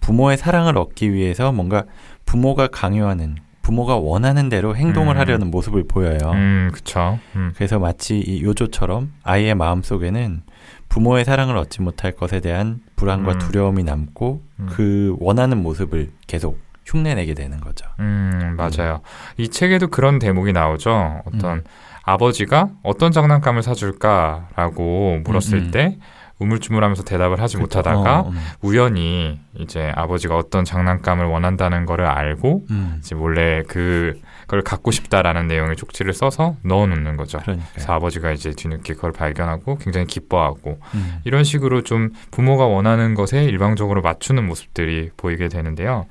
부모의 0.00 0.36
사랑을 0.38 0.78
얻기 0.78 1.12
위해서 1.12 1.50
뭔가 1.50 1.84
부모가 2.26 2.68
강요하는 2.68 3.36
부모가 3.62 3.96
원하는 3.96 4.48
대로 4.48 4.76
행동을 4.76 5.16
음. 5.16 5.20
하려는 5.20 5.50
모습을 5.50 5.86
보여요. 5.86 6.18
음, 6.32 6.70
그렇죠. 6.72 7.18
음. 7.36 7.52
그래서 7.54 7.78
마치 7.78 8.18
이 8.18 8.42
요조처럼 8.42 9.12
아이의 9.22 9.54
마음 9.54 9.82
속에는 9.82 10.42
부모의 10.88 11.24
사랑을 11.24 11.56
얻지 11.56 11.80
못할 11.80 12.12
것에 12.12 12.40
대한 12.40 12.80
불안과 12.96 13.32
음. 13.32 13.38
두려움이 13.38 13.84
남고 13.84 14.42
음. 14.60 14.66
그 14.70 15.16
원하는 15.20 15.62
모습을 15.62 16.10
계속 16.26 16.58
흉내내게 16.84 17.34
되는 17.34 17.60
거죠. 17.60 17.86
음, 18.00 18.56
맞아요. 18.56 19.00
이 19.36 19.48
책에도 19.48 19.86
그런 19.86 20.18
대목이 20.18 20.52
나오죠. 20.52 21.22
어떤 21.24 21.62
아버지가 22.02 22.70
어떤 22.82 23.12
장난감을 23.12 23.62
사줄까라고 23.62 25.20
물었을 25.24 25.70
때 25.70 25.98
우물쭈물하면서 26.42 27.04
대답을 27.04 27.40
하지 27.40 27.56
그쵸. 27.56 27.62
못하다가 27.62 28.20
어, 28.20 28.28
음. 28.28 28.36
우연히 28.60 29.40
이제 29.58 29.92
아버지가 29.94 30.36
어떤 30.36 30.64
장난감을 30.64 31.26
원한다는 31.26 31.86
거를 31.86 32.06
알고 32.06 32.66
음. 32.70 32.96
이제 32.98 33.14
몰래 33.14 33.62
그걸 33.62 34.62
갖고 34.64 34.90
싶다라는 34.90 35.46
내용의 35.46 35.76
쪽지를 35.76 36.12
써서 36.12 36.56
넣어놓는 36.62 37.16
거죠. 37.16 37.38
그러니까요. 37.38 37.68
그래서 37.72 37.92
아버지가 37.92 38.32
이제 38.32 38.50
뒤늦게 38.50 38.94
그걸 38.94 39.12
발견하고 39.12 39.78
굉장히 39.78 40.06
기뻐하고 40.06 40.78
음. 40.94 41.20
이런 41.24 41.44
식으로 41.44 41.82
좀 41.82 42.10
부모가 42.30 42.66
원하는 42.66 43.14
것에 43.14 43.44
일방적으로 43.44 44.02
맞추는 44.02 44.46
모습들이 44.46 45.10
보이게 45.16 45.48
되는데요. 45.48 46.06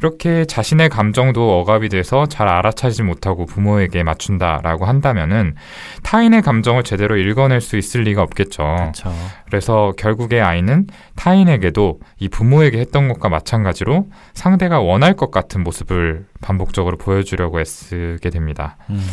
이렇게 0.00 0.46
자신의 0.46 0.88
감정도 0.88 1.60
억압이 1.60 1.90
돼서 1.90 2.24
잘 2.24 2.48
알아차리지 2.48 3.02
못하고 3.02 3.44
부모에게 3.44 4.02
맞춘다라고 4.02 4.86
한다면은 4.86 5.54
타인의 6.02 6.40
감정을 6.40 6.84
제대로 6.84 7.18
읽어낼 7.18 7.60
수 7.60 7.76
있을 7.76 8.02
리가 8.02 8.22
없겠죠. 8.22 8.92
그쵸. 8.92 9.12
그래서 9.46 9.92
결국에 9.98 10.40
아이는 10.40 10.86
타인에게도 11.16 12.00
이 12.18 12.28
부모에게 12.28 12.78
했던 12.78 13.08
것과 13.08 13.28
마찬가지로 13.28 14.06
상대가 14.32 14.80
원할 14.80 15.14
것 15.14 15.30
같은 15.30 15.62
모습을 15.62 16.24
반복적으로 16.40 16.96
보여주려고 16.96 17.60
애쓰게 17.60 18.30
됩니다. 18.30 18.78
음. 18.88 19.04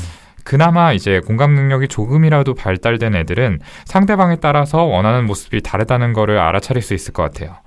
그나마 0.45 0.93
이제 0.93 1.19
공감 1.19 1.55
능력이 1.55 1.89
조금이라도 1.89 2.53
발달된 2.53 3.15
애들은 3.15 3.59
상대방에 3.83 4.37
따라서 4.37 4.83
원하는 4.83 5.25
모습이 5.25 5.61
다르다는 5.61 6.13
거를 6.13 6.39
알아차릴 6.39 6.81
수 6.81 6.93
있을 6.93 7.11
것 7.11 7.21
같아요. 7.23 7.57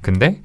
근데 0.00 0.40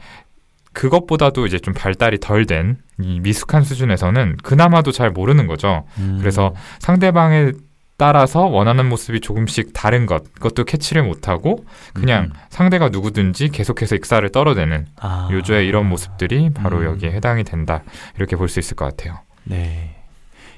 그것보다도 0.75 1.45
이제 1.47 1.57
좀 1.59 1.73
발달이 1.73 2.19
덜 2.19 2.45
된 2.45 2.77
이 3.01 3.19
미숙한 3.19 3.63
수준에서는 3.63 4.37
그나마도 4.41 4.91
잘 4.93 5.11
모르는 5.11 5.47
거죠. 5.47 5.85
음. 5.97 6.17
그래서 6.19 6.53
상대방에 6.79 7.51
따라서 7.97 8.45
원하는 8.45 8.87
모습이 8.87 9.19
조금씩 9.21 9.71
다른 9.73 10.05
것, 10.05 10.33
그것도 10.33 10.63
캐치를 10.65 11.03
못하고 11.03 11.65
그냥 11.93 12.25
음. 12.25 12.29
상대가 12.49 12.89
누구든지 12.89 13.49
계속해서 13.49 13.95
익사를 13.95 14.27
떨어내는 14.31 14.87
아. 14.99 15.29
요조의 15.31 15.67
이런 15.67 15.87
모습들이 15.89 16.49
바로 16.53 16.79
음. 16.79 16.85
여기에 16.85 17.11
해당이 17.11 17.43
된다. 17.43 17.83
이렇게 18.17 18.35
볼 18.35 18.47
수 18.47 18.59
있을 18.59 18.75
것 18.75 18.85
같아요. 18.85 19.19
네. 19.43 19.95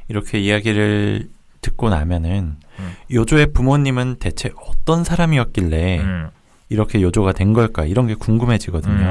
이렇게 0.10 0.40
이야기를 0.40 1.28
듣고 1.62 1.90
나면은 1.90 2.56
음. 2.80 2.94
요조의 3.12 3.54
부모님은 3.54 4.18
대체 4.20 4.52
어떤 4.68 5.04
사람이었길래 5.04 6.00
음. 6.00 6.30
이렇게 6.70 7.02
요조가 7.02 7.34
된 7.34 7.54
걸까 7.54 7.86
이런 7.86 8.06
게 8.08 8.14
궁금해지거든요. 8.14 9.06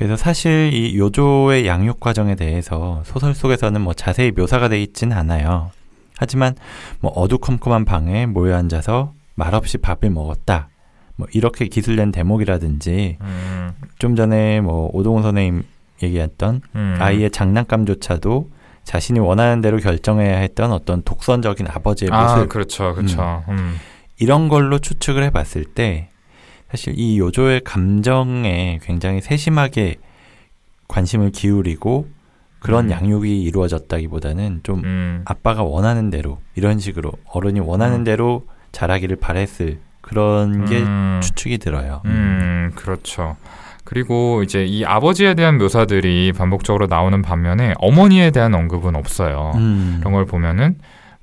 음. 0.00 0.06
그래서 0.06 0.16
사실 0.16 0.70
이 0.72 0.98
요조의 0.98 1.66
양육 1.66 2.00
과정에 2.00 2.34
대해서 2.34 3.02
소설 3.04 3.34
속에서는 3.34 3.80
뭐 3.80 3.92
자세히 3.92 4.30
묘사가 4.32 4.68
돼 4.68 4.82
있진 4.82 5.12
않아요. 5.12 5.70
하지만 6.16 6.54
뭐 7.00 7.10
어두컴컴한 7.12 7.84
방에 7.84 8.26
모여 8.26 8.56
앉아서 8.56 9.12
말없이 9.34 9.78
밥을 9.78 10.10
먹었다. 10.10 10.68
뭐 11.16 11.26
이렇게 11.32 11.66
기술된 11.66 12.12
대목이라든지 12.12 13.18
음. 13.20 13.72
좀 13.98 14.16
전에 14.16 14.60
뭐 14.60 14.90
오동훈 14.92 15.22
선생님 15.22 15.62
얘기했던 16.02 16.62
음. 16.74 16.96
아이의 16.98 17.30
장난감조차도 17.30 18.50
자신이 18.84 19.18
원하는 19.18 19.60
대로 19.60 19.78
결정해야 19.78 20.38
했던 20.38 20.72
어떤 20.72 21.02
독선적인 21.02 21.66
아버지의 21.68 22.10
아, 22.10 22.36
모습. 22.36 22.48
그렇죠, 22.48 22.94
그렇죠. 22.94 23.44
음. 23.48 23.54
음. 23.54 23.76
이런 24.18 24.48
걸로 24.48 24.78
추측을 24.78 25.22
해 25.22 25.30
봤을 25.30 25.64
때 25.64 26.09
사실 26.70 26.94
이 26.96 27.18
요조의 27.18 27.62
감정에 27.64 28.78
굉장히 28.82 29.20
세심하게 29.20 29.96
관심을 30.88 31.30
기울이고 31.30 32.08
그런 32.60 32.86
음. 32.86 32.90
양육이 32.90 33.42
이루어졌다기보다는 33.42 34.60
좀 34.62 34.84
음. 34.84 35.22
아빠가 35.24 35.62
원하는 35.62 36.10
대로 36.10 36.38
이런 36.54 36.78
식으로 36.78 37.12
어른이 37.24 37.60
원하는 37.60 38.00
음. 38.00 38.04
대로 38.04 38.46
자라기를 38.72 39.16
바랬을 39.16 39.78
그런 40.00 40.66
게 40.66 40.78
음. 40.78 41.20
추측이 41.22 41.58
들어요. 41.58 42.02
음, 42.04 42.72
그렇죠. 42.74 43.36
그리고 43.84 44.42
이제 44.42 44.64
이 44.64 44.84
아버지에 44.84 45.34
대한 45.34 45.58
묘사들이 45.58 46.32
반복적으로 46.32 46.86
나오는 46.86 47.20
반면에 47.22 47.74
어머니에 47.78 48.30
대한 48.30 48.54
언급은 48.54 48.94
없어요. 48.94 49.52
음. 49.56 49.98
이런 50.00 50.12
걸 50.12 50.26
보면은 50.26 50.76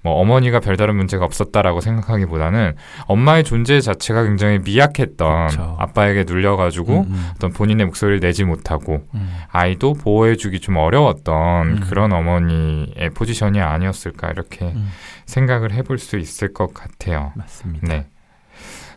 뭐 0.04 0.14
어머니가 0.14 0.60
별다른 0.60 0.96
문제가 0.96 1.26
없었다라고 1.26 1.82
생각하기보다는 1.82 2.76
엄마의 3.08 3.44
존재 3.44 3.82
자체가 3.82 4.24
굉장히 4.24 4.60
미약했던 4.60 5.48
그쵸. 5.48 5.76
아빠에게 5.80 6.24
눌려가지고 6.26 7.02
음, 7.02 7.06
음. 7.10 7.32
어떤 7.36 7.52
본인의 7.52 7.88
목소리를 7.88 8.20
내지 8.20 8.44
못하고 8.44 9.06
음. 9.16 9.34
아이도 9.52 9.94
보호해주기 9.94 10.60
좀 10.60 10.78
어려웠던 10.78 11.68
음. 11.68 11.80
그런 11.82 12.14
어머니의 12.14 13.10
포지션이 13.16 13.60
아니었을까 13.60 14.30
이렇게 14.30 14.66
음. 14.66 14.90
생각을 15.26 15.74
해볼 15.74 15.98
수 15.98 16.18
있을 16.18 16.54
것 16.54 16.74
같아요. 16.74 17.34
맞습니다. 17.36 17.88
네. 17.88 18.06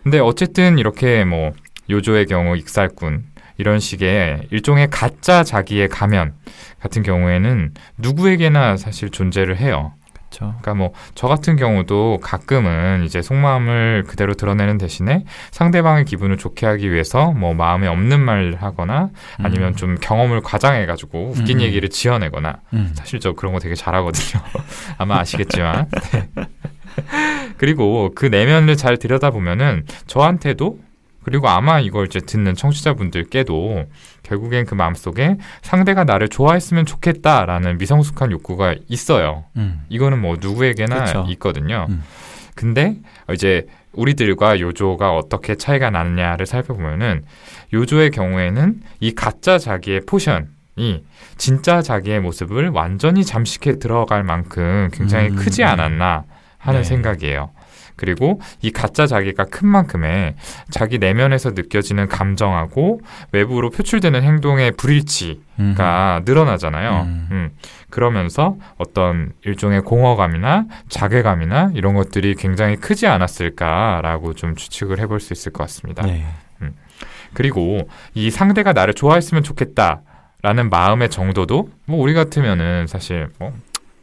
근데 0.03 0.19
어쨌든 0.19 0.79
이렇게 0.79 1.25
뭐 1.25 1.53
요조의 1.89 2.27
경우 2.27 2.57
익살꾼 2.57 3.25
이런 3.59 3.79
식의 3.79 4.49
일종의 4.51 4.89
가짜 4.91 5.45
자기의 5.45 5.89
가면 5.89 6.35
같은 6.79 7.03
경우에는 7.03 7.75
누구에게나 7.99 8.77
사실 8.77 9.11
존재를 9.11 9.59
해요. 9.59 9.93
그렇죠. 10.31 10.55
그러니까 10.61 10.75
뭐 10.75 10.91
저 11.15 11.29
같은 11.29 11.57
경우도 11.57 12.21
가끔은 12.23 13.05
이제 13.05 13.21
속마음을 13.21 14.05
그대로 14.07 14.35
드러내는 14.35 14.79
대신에 14.79 15.25
상대방의 15.51 16.05
기분을 16.05 16.39
좋게 16.39 16.67
하기 16.67 16.91
위해서 16.91 17.33
뭐 17.33 17.53
마음에 17.53 17.89
없는 17.89 18.21
말을 18.21 18.63
하거나 18.63 19.11
아니면 19.39 19.69
음. 19.69 19.77
좀 19.77 19.97
경험을 20.01 20.41
과장해 20.41 20.87
가지고 20.87 21.33
웃긴 21.37 21.59
음. 21.59 21.63
얘기를 21.63 21.89
지어내거나 21.89 22.61
음. 22.73 22.93
사실 22.95 23.21
저 23.21 23.33
그런 23.33 23.53
거 23.53 23.59
되게 23.59 23.75
잘하거든요. 23.75 24.43
아마 24.99 25.19
아시겠지만. 25.19 25.89
네. 26.13 26.29
그리고 27.59 28.13
그 28.15 28.27
내면을 28.27 28.77
잘 28.77 28.97
들여다보면은 28.97 29.85
저한테도 30.07 30.79
그리고 31.23 31.49
아마 31.49 31.81
이걸 31.81 32.07
이제 32.07 32.21
듣는 32.21 32.55
청취자분들께도 32.55 33.85
결국엔 34.31 34.65
그 34.65 34.75
마음속에 34.75 35.37
상대가 35.61 36.05
나를 36.05 36.29
좋아했으면 36.29 36.87
좋겠다라는 36.87 37.79
미성숙한 37.79 38.31
욕구가 38.31 38.77
있어요. 38.89 39.45
음. 39.57 39.83
이거는 39.89 40.21
뭐 40.21 40.37
누구에게나 40.41 41.05
그쵸. 41.05 41.27
있거든요. 41.31 41.87
음. 41.91 42.03
근데 42.55 42.97
이제 43.33 43.67
우리들과 43.93 44.61
요조가 44.61 45.17
어떻게 45.17 45.57
차이가 45.57 45.91
나느냐를 45.91 46.47
살펴보면은 46.47 47.25
요조의 47.73 48.13
경우에는 48.13 48.81
이 49.01 49.15
가짜 49.17 49.59
자기의 49.59 50.03
포션이 50.07 51.05
진짜 51.37 51.83
자기의 51.83 52.21
모습을 52.21 52.69
완전히 52.69 53.25
잠식해 53.25 53.81
들어갈 53.81 54.23
만큼 54.23 54.91
굉장히 54.93 55.31
음. 55.31 55.37
크지 55.37 55.65
않았나 55.65 56.23
하는 56.59 56.83
네. 56.83 56.85
생각이에요. 56.85 57.51
그리고 58.01 58.41
이 58.63 58.71
가짜 58.71 59.07
자기가 59.07 59.45
큰 59.45 59.69
만큼의 59.69 60.35
자기 60.71 60.99
내면에서 60.99 61.51
느껴지는 61.51 62.09
감정하고 62.09 63.03
외부로 63.31 63.69
표출되는 63.69 64.23
행동의 64.23 64.73
불일치 64.73 65.43
음. 65.59 65.75
가 65.77 66.23
늘어나잖아요. 66.25 67.03
음. 67.03 67.29
음. 67.31 67.51
그러면서 67.91 68.57
어떤 68.79 69.33
일종의 69.45 69.83
공허감이나 69.83 70.65
자괴감이나 70.89 71.73
이런 71.75 71.93
것들이 71.93 72.37
굉장히 72.37 72.77
크지 72.77 73.07
않았을까라고 73.07 74.33
좀 74.33 74.57
추측을 74.57 74.99
해볼 74.99 75.21
수 75.21 75.35
있을 75.35 75.53
것 75.53 75.65
같습니다. 75.65 76.03
네. 76.07 76.25
그리고 77.33 77.89
이 78.15 78.31
상대가 78.31 78.73
나를 78.73 78.95
좋아했으면 78.95 79.43
좋겠다 79.43 80.01
라는 80.43 80.71
마음의 80.71 81.11
정도도 81.11 81.69
뭐 81.85 82.01
우리 82.01 82.15
같으면은 82.15 82.87
사실 82.87 83.29
뭐 83.39 83.53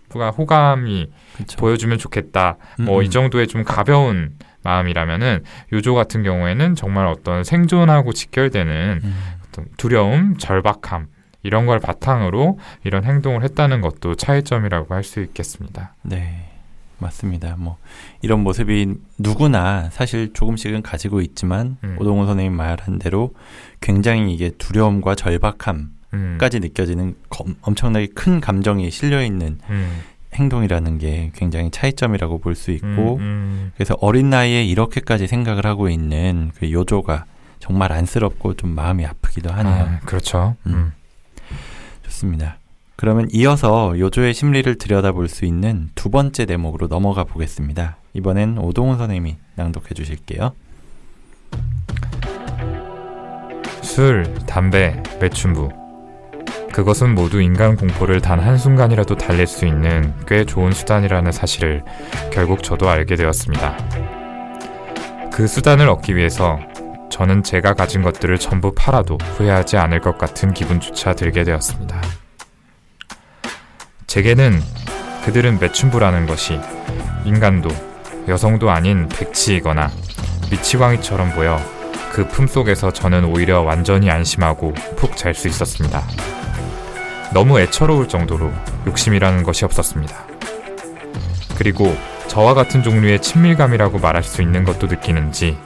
누가 0.09 0.29
호감이 0.31 1.11
그렇죠. 1.35 1.57
보여주면 1.57 1.97
좋겠다 1.97 2.57
음, 2.79 2.85
뭐이 2.85 3.07
음. 3.07 3.11
정도의 3.11 3.47
좀 3.47 3.63
가벼운 3.63 4.35
마음이라면은 4.63 5.43
요조 5.73 5.93
같은 5.95 6.23
경우에는 6.23 6.75
정말 6.75 7.07
어떤 7.07 7.43
생존하고 7.43 8.13
직결되는 8.13 9.01
음. 9.03 9.15
어떤 9.47 9.65
두려움, 9.77 10.37
절박함 10.37 11.07
이런 11.43 11.65
걸 11.65 11.79
바탕으로 11.79 12.59
이런 12.83 13.03
행동을 13.05 13.43
했다는 13.43 13.81
것도 13.81 14.15
차이점이라고 14.15 14.93
할 14.93 15.03
수 15.03 15.21
있겠습니다. 15.21 15.95
네. 16.01 16.51
맞습니다. 16.99 17.55
뭐 17.57 17.77
이런 18.23 18.39
모습이 18.41 18.95
누구나 19.19 19.89
사실 19.91 20.33
조금씩은 20.33 20.81
가지고 20.81 21.21
있지만 21.21 21.77
음. 21.83 21.95
오동훈 21.99 22.25
선생님 22.25 22.53
말한 22.53 22.97
대로 22.97 23.35
굉장히 23.81 24.33
이게 24.33 24.49
두려움과 24.57 25.13
절박함 25.13 25.91
까지 26.39 26.57
음, 26.57 26.61
느껴지는 26.61 27.15
검- 27.29 27.55
엄청나게 27.61 28.07
큰 28.15 28.39
감정이 28.39 28.89
실려 28.91 29.21
있는 29.23 29.59
음, 29.69 30.01
행동이라는 30.33 30.97
게 30.99 31.31
굉장히 31.35 31.69
차이점이라고 31.71 32.39
볼 32.39 32.55
수 32.55 32.71
있고 32.71 33.15
음, 33.15 33.19
음, 33.19 33.71
그래서 33.75 33.95
어린 34.01 34.29
나이에 34.29 34.63
이렇게까지 34.65 35.27
생각을 35.27 35.65
하고 35.65 35.89
있는 35.89 36.51
그 36.55 36.71
요조가 36.71 37.25
정말 37.59 37.91
안쓰럽고 37.91 38.53
좀 38.55 38.69
마음이 38.75 39.05
아프기도 39.05 39.51
하네요. 39.51 39.73
아, 39.73 39.99
그렇죠. 40.05 40.55
음. 40.67 40.73
음. 40.73 40.91
좋습니다. 42.03 42.57
그러면 42.95 43.27
이어서 43.31 43.97
요조의 43.99 44.33
심리를 44.33 44.75
들여다볼 44.77 45.27
수 45.27 45.45
있는 45.45 45.89
두 45.93 46.09
번째 46.09 46.45
대목으로 46.45 46.87
넘어가 46.87 47.23
보겠습니다. 47.25 47.97
이번엔 48.13 48.57
오동훈 48.57 48.97
선생님이 48.97 49.37
낭독해 49.55 49.89
주실게요. 49.93 50.53
술, 53.81 54.33
담배, 54.45 55.01
매춘부. 55.19 55.69
그것은 56.77 57.15
모두 57.15 57.41
인간 57.41 57.75
공포를 57.75 58.21
단 58.21 58.39
한순간이라도 58.39 59.15
달랠 59.15 59.47
수 59.47 59.65
있는 59.65 60.13
꽤 60.27 60.45
좋은 60.45 60.71
수단이라는 60.71 61.31
사실을 61.31 61.83
결국 62.31 62.61
저도 62.61 62.87
알게 62.87 63.15
되었습니다. 63.15 63.75
그 65.33 65.47
수단을 65.47 65.89
얻기 65.89 66.15
위해서 66.15 66.59
저는 67.09 67.41
제가 67.41 67.73
가진 67.73 68.03
것들을 68.03 68.37
전부 68.37 68.75
팔아도 68.75 69.17
후회하지 69.17 69.77
않을 69.77 70.01
것 70.01 70.19
같은 70.19 70.53
기분조차 70.53 71.15
들게 71.15 71.43
되었습니다. 71.43 71.99
제게는 74.05 74.61
그들은 75.25 75.57
매춘부라는 75.57 76.27
것이 76.27 76.59
인간도 77.25 77.69
여성도 78.27 78.69
아닌 78.69 79.09
백치이거나 79.09 79.89
미치광이처럼 80.51 81.31
보여 81.31 81.57
그 82.11 82.27
품속에서 82.27 82.93
저는 82.93 83.25
오히려 83.25 83.61
완전히 83.63 84.11
안심하고 84.11 84.75
푹 84.95 85.17
잘 85.17 85.33
수 85.33 85.47
있었습니다. 85.47 86.03
너무 87.33 87.59
애처로울 87.59 88.07
정도로 88.07 88.51
욕심이라는 88.87 89.43
것이 89.43 89.65
없었습니다. 89.65 90.15
그리고 91.57 91.95
저와 92.27 92.53
같은 92.53 92.83
종류의 92.83 93.21
친밀감이라고 93.21 93.99
말할 93.99 94.23
수 94.23 94.41
있는 94.41 94.63
것도 94.63 94.87
느끼는지 94.87 95.57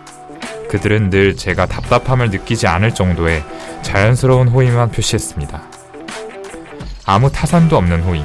그들은 0.70 1.10
늘 1.10 1.36
제가 1.36 1.66
답답함을 1.66 2.30
느끼지 2.30 2.68
않을 2.68 2.94
정도의 2.94 3.44
자연스러운 3.82 4.48
호의만 4.48 4.92
표시했습니다. 4.92 5.62
아무 7.06 7.30
타산도 7.32 7.76
없는 7.76 8.04
호의, 8.04 8.24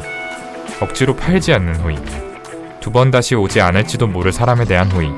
억지로 0.81 1.16
팔지 1.16 1.53
않는 1.55 1.77
호의, 1.77 1.96
두 2.81 2.92
번 2.92 3.11
다시 3.11 3.35
오지 3.35 3.61
않을지도 3.61 4.07
모를 4.07 4.33
사람에 4.33 4.64
대한 4.64 4.92
호의, 4.92 5.11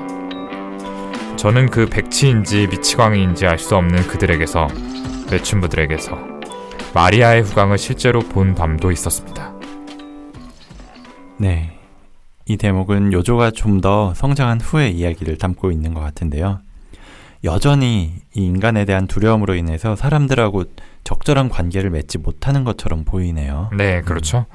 저는 1.37 1.69
그 1.69 1.87
백치인지 1.87 2.69
미치광이인지 2.69 3.47
알 3.47 3.59
수 3.59 3.77
없는 3.77 4.07
그들에게서 4.07 4.69
매춘부들에게서 5.31 6.38
마리아의 6.95 7.43
후광을 7.43 7.79
실제로 7.79 8.21
본 8.21 8.55
밤도 8.55 8.91
있었습니다. 8.93 9.53
네. 11.39 11.79
이 12.47 12.57
대목은 12.57 13.13
요조가 13.13 13.51
좀 13.51 13.81
더 13.81 14.13
성장한 14.15 14.61
후의 14.61 14.93
이야기를 14.97 15.39
담고 15.39 15.71
있는 15.71 15.95
것 15.95 16.01
같은데요. 16.01 16.61
여전히 17.45 18.15
이 18.35 18.45
인간에 18.45 18.85
대한 18.85 19.07
두려움으로 19.07 19.55
인해서 19.55 19.95
사람들하고 19.95 20.65
적절한 21.05 21.49
관계를 21.51 21.91
맺지 21.91 22.19
못하는 22.19 22.65
것처럼 22.65 23.05
보이네요. 23.05 23.71
네, 23.77 24.01
그렇죠. 24.01 24.47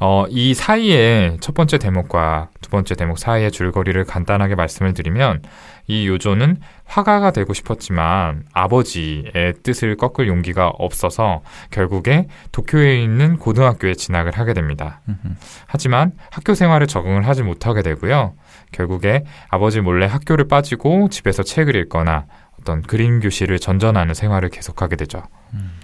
어, 0.00 0.26
이 0.28 0.52
사이에 0.52 1.38
첫 1.40 1.54
번째 1.54 1.78
대목과 1.78 2.50
두 2.60 2.68
번째 2.70 2.94
대목 2.94 3.18
사이의 3.18 3.50
줄거리를 3.50 4.04
간단하게 4.04 4.54
말씀을 4.56 4.92
드리면 4.92 5.42
이 5.88 6.06
요조는 6.06 6.58
화가가 6.84 7.32
되고 7.32 7.52
싶었지만 7.54 8.44
아버지의 8.52 9.54
뜻을 9.62 9.96
꺾을 9.96 10.28
용기가 10.28 10.68
없어서 10.68 11.42
결국에 11.70 12.28
도쿄에 12.52 13.02
있는 13.02 13.38
고등학교에 13.38 13.94
진학을 13.94 14.32
하게 14.38 14.52
됩니다. 14.52 15.00
음흠. 15.08 15.34
하지만 15.66 16.12
학교 16.30 16.54
생활에 16.54 16.86
적응을 16.86 17.26
하지 17.26 17.42
못하게 17.42 17.82
되고요. 17.82 18.34
결국에 18.70 19.24
아버지 19.48 19.80
몰래 19.80 20.06
학교를 20.06 20.46
빠지고 20.46 21.08
집에서 21.08 21.42
책을 21.42 21.74
읽거나 21.76 22.26
어떤 22.60 22.82
그림 22.82 23.20
교실을 23.20 23.58
전전하는 23.58 24.14
생활을 24.14 24.50
계속하게 24.50 24.96
되죠. 24.96 25.22
음. 25.54 25.77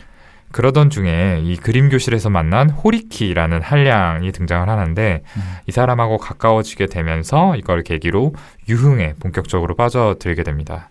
그러던 0.55 0.89
중에 0.89 1.41
이 1.43 1.57
그림 1.57 1.89
교실에서 1.89 2.31
만난 2.31 2.71
호리키라는 2.71 3.61
한량이 3.61 4.31
등장을 4.31 4.69
하는데 4.69 5.23
음. 5.37 5.43
이 5.67 5.73
사람하고 5.73 6.19
가까워지게 6.19 6.87
되면서 6.87 7.57
이걸 7.57 7.83
계기로 7.83 8.37
유흥에 8.69 9.15
본격적으로 9.19 9.75
빠져들게 9.75 10.45
됩니다. 10.45 10.91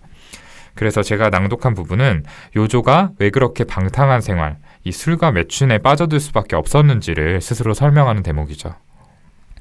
그래서 0.76 1.02
제가 1.02 1.30
낭독한 1.30 1.76
부분은 1.76 2.26
요조가 2.58 3.12
왜 3.20 3.30
그렇게 3.30 3.64
방탕한 3.64 4.20
생활, 4.20 4.58
이 4.84 4.92
술과 4.92 5.32
매춘에 5.32 5.78
빠져들 5.78 6.20
수밖에 6.20 6.58
없었는지를 6.58 7.40
스스로 7.40 7.74
설명하는 7.74 8.22
대목이죠. 8.22 8.76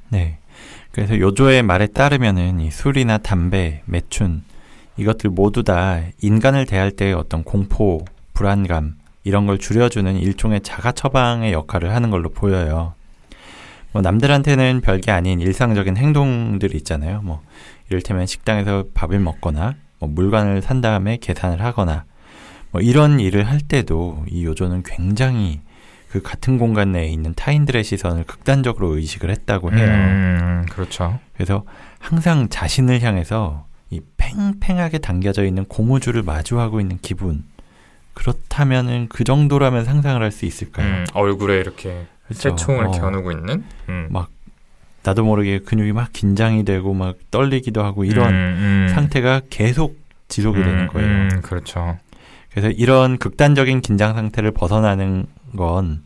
네. 0.08 0.38
그래서 0.90 1.16
요조의 1.16 1.62
말에 1.62 1.86
따르면은 1.86 2.58
이 2.58 2.72
술이나 2.72 3.18
담배, 3.18 3.82
매춘 3.84 4.42
이것들 4.96 5.30
모두 5.30 5.62
다 5.62 6.00
인간을 6.20 6.66
대할 6.66 6.90
때의 6.90 7.14
어떤 7.14 7.44
공포, 7.44 8.04
불안감 8.34 8.96
이런 9.24 9.46
걸 9.46 9.58
줄여주는 9.58 10.16
일종의 10.16 10.62
자가 10.62 10.92
처방의 10.92 11.52
역할을 11.52 11.94
하는 11.94 12.10
걸로 12.10 12.30
보여요. 12.30 12.94
뭐 13.92 14.02
남들한테는 14.02 14.80
별게 14.80 15.10
아닌 15.10 15.40
일상적인 15.40 15.96
행동들이 15.96 16.76
있잖아요. 16.78 17.20
뭐 17.22 17.42
이를테면 17.90 18.26
식당에서 18.26 18.86
밥을 18.94 19.18
먹거나 19.20 19.74
뭐 19.98 20.08
물건을 20.08 20.62
산 20.62 20.80
다음에 20.80 21.18
계산을 21.18 21.62
하거나 21.62 22.04
뭐 22.70 22.80
이런 22.80 23.20
일을 23.20 23.44
할 23.44 23.60
때도 23.60 24.24
이 24.28 24.44
요조는 24.44 24.82
굉장히 24.84 25.60
그 26.08 26.20
같은 26.20 26.58
공간 26.58 26.92
내에 26.92 27.06
있는 27.06 27.32
타인들의 27.34 27.84
시선을 27.84 28.24
극단적으로 28.24 28.96
의식을 28.96 29.30
했다고 29.30 29.72
해요. 29.72 29.86
음, 29.86 30.66
그렇죠. 30.70 31.18
그래서 31.34 31.64
항상 31.98 32.48
자신을 32.48 33.00
향해서 33.00 33.66
이 33.90 34.00
팽팽하게 34.16 34.98
당겨져 34.98 35.44
있는 35.44 35.64
고무줄을 35.66 36.22
마주하고 36.22 36.80
있는 36.80 36.98
기분. 37.00 37.44
그렇다면은 38.14 39.08
그 39.08 39.24
정도라면 39.24 39.84
상상을 39.84 40.20
할 40.22 40.30
수 40.32 40.44
있을까요? 40.46 40.86
음, 40.86 41.04
얼굴에 41.14 41.58
이렇게 41.60 42.06
그렇죠. 42.26 42.50
새총을 42.50 42.86
어, 42.86 42.90
겨누고 42.90 43.32
있는. 43.32 43.64
음. 43.88 44.08
막 44.10 44.28
나도 45.02 45.24
모르게 45.24 45.58
근육이 45.60 45.92
막 45.92 46.12
긴장이 46.12 46.64
되고 46.64 46.94
막 46.94 47.16
떨리기도 47.30 47.82
하고 47.82 48.04
이런 48.04 48.28
음, 48.28 48.86
음. 48.88 48.94
상태가 48.94 49.40
계속 49.50 49.98
지속이 50.28 50.58
음, 50.60 50.64
되는 50.64 50.86
거예요. 50.88 51.08
음, 51.08 51.40
그렇죠. 51.42 51.98
그래서 52.50 52.70
이런 52.70 53.18
극단적인 53.18 53.80
긴장 53.80 54.14
상태를 54.14 54.50
벗어나는 54.52 55.26
건 55.56 56.02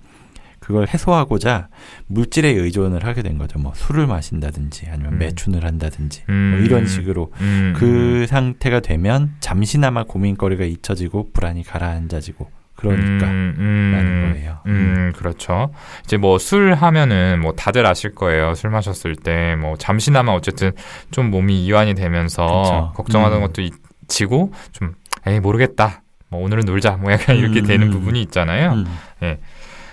그걸 0.67 0.89
해소하고자 0.89 1.69
물질에 2.09 2.49
의존을 2.49 3.05
하게 3.05 3.23
된 3.23 3.39
거죠. 3.39 3.57
뭐 3.61 3.73
술을 3.77 4.09
마신다든지 4.09 4.87
아니면 4.91 5.13
음. 5.13 5.19
매춘을 5.19 5.65
한다든지 5.65 6.25
뭐 6.27 6.35
음. 6.35 6.63
이런 6.67 6.87
식으로 6.89 7.31
음. 7.41 7.73
그 7.77 8.27
상태가 8.29 8.81
되면 8.81 9.31
잠시나마 9.39 10.03
고민거리가 10.03 10.65
잊혀지고 10.65 11.31
불안이 11.33 11.63
가라앉아지고 11.63 12.51
그러니까 12.75 13.29
음, 13.29 13.55
음, 13.59 13.93
라는 13.95 14.33
거예요. 14.33 14.59
음, 14.67 14.71
음, 14.73 15.13
그렇죠. 15.15 15.71
이제 16.05 16.17
뭐 16.17 16.37
술 16.39 16.75
하면은 16.75 17.41
뭐 17.41 17.53
다들 17.53 17.87
아실 17.87 18.13
거예요. 18.13 18.57
술 18.57 18.71
마셨을 18.71 19.15
때 19.15 19.55
뭐 19.55 19.77
잠시나마 19.77 20.33
어쨌든 20.33 20.73
좀 21.13 21.31
몸이 21.31 21.65
이완이 21.65 21.95
되면서 21.95 22.45
그쵸. 22.45 22.93
걱정하던 22.97 23.41
것도 23.41 23.63
잊히고 23.63 24.53
좀 24.73 24.95
에이 25.27 25.39
모르겠다. 25.39 26.03
뭐 26.29 26.43
오늘은 26.43 26.65
놀자. 26.65 26.97
뭐 26.97 27.13
약간 27.13 27.37
이렇게 27.37 27.63
되는 27.63 27.89
부분이 27.91 28.21
있잖아요. 28.23 28.85
예. 29.23 29.27
네. 29.27 29.39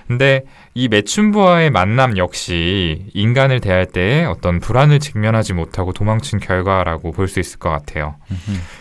근데 0.08 0.44
이 0.76 0.88
매춘부와의 0.88 1.70
만남 1.70 2.18
역시 2.18 3.06
인간을 3.14 3.60
대할 3.60 3.86
때 3.86 4.26
어떤 4.26 4.60
불안을 4.60 5.00
직면하지 5.00 5.54
못하고 5.54 5.94
도망친 5.94 6.40
결과라고 6.40 7.12
볼 7.12 7.28
수 7.28 7.40
있을 7.40 7.60
것 7.60 7.70
같아요. 7.70 8.16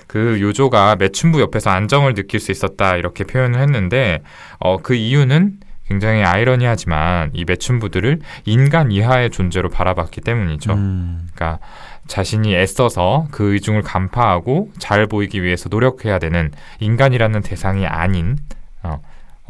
그 0.06 0.40
요조가 0.40 0.96
매춘부 0.96 1.40
옆에서 1.40 1.70
안정을 1.70 2.14
느낄 2.14 2.40
수 2.40 2.50
있었다 2.50 2.96
이렇게 2.96 3.24
표현을 3.24 3.60
했는데 3.60 4.20
어, 4.58 4.78
그 4.78 4.94
이유는 4.94 5.58
굉장히 5.86 6.22
아이러니하지만 6.22 7.30
이 7.34 7.44
매춘부들을 7.44 8.20
인간 8.46 8.90
이하의 8.90 9.30
존재로 9.30 9.68
바라봤기 9.68 10.22
때문이죠. 10.22 10.72
음. 10.72 11.28
그러니까 11.34 11.58
자신이 12.06 12.54
애써서 12.54 13.26
그 13.30 13.52
의중을 13.52 13.82
간파하고 13.82 14.70
잘 14.78 15.06
보이기 15.06 15.42
위해서 15.42 15.68
노력해야 15.68 16.18
되는 16.18 16.50
인간이라는 16.80 17.42
대상이 17.42 17.86
아닌 17.86 18.36
어, 18.82 19.00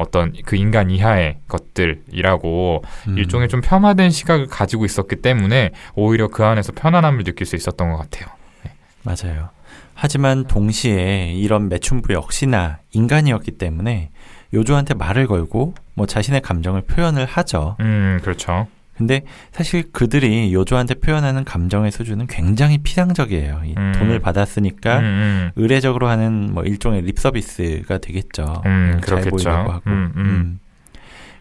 어떤 0.03 0.33
그 0.45 0.55
인간 0.55 0.91
이하의 0.91 1.37
것들이라고 1.47 2.83
음. 3.07 3.17
일종의 3.17 3.49
좀 3.49 3.61
폄하된 3.61 4.11
시각을 4.11 4.47
가지고 4.47 4.85
있었기 4.85 5.17
때문에 5.17 5.71
오히려 5.95 6.27
그 6.27 6.43
안에서 6.43 6.71
편안함을 6.73 7.23
느낄 7.23 7.47
수 7.47 7.55
있었던 7.55 7.91
것 7.91 7.97
같아요. 7.97 8.27
네. 8.63 8.71
맞아요. 9.03 9.49
하지만 9.95 10.45
동시에 10.45 11.33
이런 11.33 11.69
매춘부 11.69 12.13
역시나 12.13 12.79
인간이었기 12.91 13.51
때문에 13.51 14.09
요조한테 14.53 14.93
말을 14.93 15.27
걸고 15.27 15.73
뭐 15.95 16.05
자신의 16.05 16.41
감정을 16.41 16.81
표현을 16.81 17.25
하죠. 17.25 17.77
음, 17.79 18.19
그렇죠. 18.21 18.67
근데 18.95 19.23
사실 19.51 19.91
그들이 19.91 20.53
요조한테 20.53 20.95
표현하는 20.95 21.43
감정의 21.43 21.91
수준은 21.91 22.27
굉장히 22.27 22.77
피상적이에요. 22.77 23.61
음. 23.77 23.93
돈을 23.97 24.19
받았으니까 24.19 24.99
음, 24.99 25.03
음. 25.03 25.51
의례적으로 25.55 26.07
하는 26.07 26.53
뭐 26.53 26.63
일종의 26.63 27.01
립 27.01 27.17
서비스가 27.17 27.97
되겠죠. 27.97 28.61
음, 28.65 29.01
잘 29.03 29.21
보이려고 29.21 29.71
하고. 29.71 29.81
음, 29.87 30.13
음. 30.15 30.59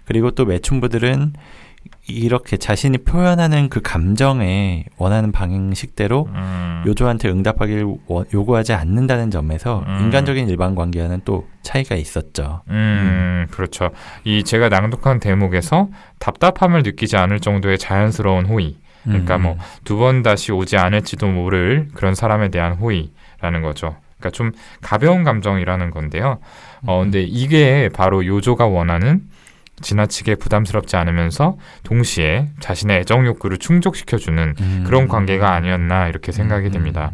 그리고 0.04 0.30
또 0.30 0.44
매춘부들은 0.46 1.34
이렇게 2.08 2.56
자신이 2.56 2.98
표현하는 2.98 3.68
그 3.68 3.80
감정에 3.80 4.84
원하는 4.98 5.30
방식대로 5.30 6.28
음. 6.34 6.82
요조한테 6.86 7.28
응답하기를 7.28 7.86
요구하지 8.34 8.72
않는다는 8.72 9.30
점에서 9.30 9.84
음. 9.86 9.98
인간적인 10.02 10.48
일반 10.48 10.74
관계와는 10.74 11.20
또 11.24 11.46
차이가 11.62 11.94
있었죠. 11.94 12.62
음, 12.68 12.74
음, 12.74 13.46
그렇죠. 13.52 13.90
이 14.24 14.42
제가 14.42 14.68
낭독한 14.68 15.20
대목에서 15.20 15.88
답답함을 16.18 16.82
느끼지 16.82 17.16
않을 17.16 17.38
정도의 17.40 17.78
자연스러운 17.78 18.46
호의. 18.46 18.76
그러니까 19.04 19.36
뭐 19.38 19.56
두 19.84 19.96
번 19.96 20.22
다시 20.22 20.52
오지 20.52 20.76
않을지도 20.76 21.26
모를 21.28 21.88
그런 21.94 22.14
사람에 22.14 22.50
대한 22.50 22.74
호의라는 22.74 23.62
거죠. 23.62 23.96
그러니까 24.18 24.30
좀 24.30 24.52
가벼운 24.80 25.24
감정이라는 25.24 25.90
건데요. 25.90 26.38
어, 26.86 26.98
음. 27.00 27.04
근데 27.04 27.22
이게 27.22 27.88
바로 27.92 28.24
요조가 28.24 28.66
원하는 28.66 29.22
지나치게 29.80 30.36
부담스럽지 30.36 30.96
않으면서 30.96 31.56
동시에 31.82 32.48
자신의 32.60 33.00
애정 33.00 33.26
욕구를 33.26 33.58
충족시켜주는 33.58 34.54
음. 34.60 34.84
그런 34.86 35.08
관계가 35.08 35.52
아니었나 35.52 36.08
이렇게 36.08 36.32
생각이 36.32 36.66
음. 36.66 36.72
됩니다. 36.72 37.12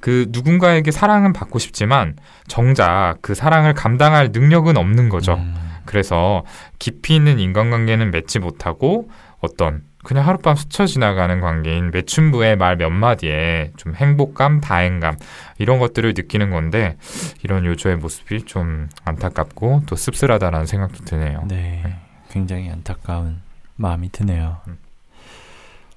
그 0.00 0.26
누군가에게 0.30 0.90
사랑은 0.90 1.32
받고 1.32 1.58
싶지만 1.58 2.16
정작 2.48 3.16
그 3.20 3.34
사랑을 3.34 3.74
감당할 3.74 4.30
능력은 4.32 4.76
없는 4.76 5.08
거죠. 5.08 5.34
음. 5.34 5.54
그래서 5.84 6.44
깊이 6.78 7.14
있는 7.14 7.38
인간관계는 7.38 8.10
맺지 8.10 8.38
못하고 8.38 9.10
어떤 9.40 9.82
그냥 10.02 10.26
하룻밤 10.26 10.56
스쳐 10.56 10.86
지나가는 10.86 11.40
관계인 11.40 11.90
매춘부의 11.90 12.56
말 12.56 12.76
몇 12.76 12.88
마디에 12.90 13.72
좀 13.76 13.94
행복감, 13.94 14.60
다행감 14.60 15.16
이런 15.58 15.78
것들을 15.78 16.14
느끼는 16.16 16.50
건데 16.50 16.96
이런 17.42 17.66
요조의 17.66 17.96
모습이 17.96 18.44
좀 18.44 18.88
안타깝고 19.04 19.82
또 19.86 19.96
씁쓸하다라는 19.96 20.66
생각도 20.66 21.04
드네요. 21.04 21.44
네, 21.48 21.82
네. 21.84 21.96
굉장히 22.30 22.70
안타까운 22.70 23.40
마음이 23.76 24.10
드네요. 24.12 24.58
음. 24.68 24.78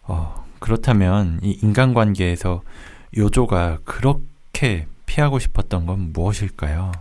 어, 0.04 0.46
그렇다면 0.60 1.40
이 1.42 1.58
인간관계에서 1.62 2.62
요조가 3.18 3.80
그렇게 3.86 4.88
피하고 5.06 5.40
싶었던 5.40 5.86
건 5.86 6.12
무엇일까요? 6.12 6.92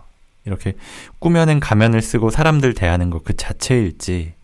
이렇게 0.44 0.74
꾸며낸 1.18 1.60
가면을 1.60 2.02
쓰고 2.02 2.30
사람들 2.30 2.74
대하는 2.74 3.10
것 3.10 3.22
그 3.24 3.36
자체일지 3.36 4.34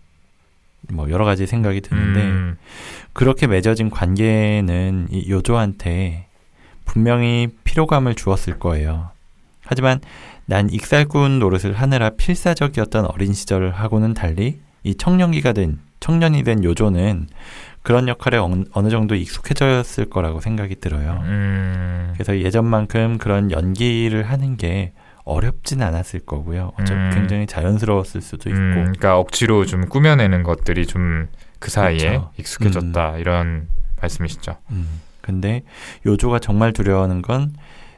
뭐 0.93 1.11
여러 1.11 1.25
가지 1.25 1.47
생각이 1.47 1.81
드는데 1.81 2.21
음. 2.23 2.57
그렇게 3.13 3.47
맺어진 3.47 3.91
관계는 3.91 5.09
이 5.11 5.31
요조한테 5.31 6.27
분명히 6.85 7.49
피로감을 7.65 8.15
주었을 8.15 8.59
거예요. 8.59 9.11
하지만 9.65 10.01
난 10.47 10.71
익살꾼 10.71 11.39
노릇을 11.39 11.75
하느라 11.75 12.11
필사적이었던 12.11 13.07
어린 13.07 13.35
시절을 13.35 13.73
하고는 13.73 14.15
달리 14.15 14.61
이 14.83 14.95
청년기가 14.95 15.53
된 15.53 15.79
청년이 16.01 16.43
된 16.45 16.65
요조는 16.65 17.29
그런 17.83 18.09
역할에 18.09 18.39
어느 18.39 18.89
정도 18.89 19.15
익숙해졌을 19.15 20.07
거라고 20.07 20.41
생각이 20.41 20.77
들어요. 20.77 21.21
음. 21.25 22.11
그래서 22.15 22.39
예전만큼 22.39 23.19
그런 23.19 23.51
연기를 23.51 24.23
하는 24.31 24.57
게 24.57 24.93
어렵진 25.29 25.83
않았을 25.83 26.21
거고요. 26.21 26.73
어차피 26.81 26.99
음. 26.99 27.11
굉장히 27.15 27.47
자연스러웠을 27.47 28.21
수도 28.21 28.49
있고. 28.51 28.59
음, 28.59 28.75
그러니까 28.75 29.19
억지로 29.19 29.67
좀 29.67 29.89
꾸며내는 29.89 30.43
것들이 30.43 30.87
좀 30.87 31.29
그 31.59 31.71
사이에 31.71 31.99
그렇죠. 31.99 32.31
익숙해졌다 32.39 33.15
음. 33.15 33.19
이런 33.19 33.69
말씀이시죠. 34.01 34.57
음. 34.71 35.01
근데 35.21 35.63
요조가 36.07 36.39
정말 36.39 36.73
두려워하는 36.73 37.23
건 37.23 37.55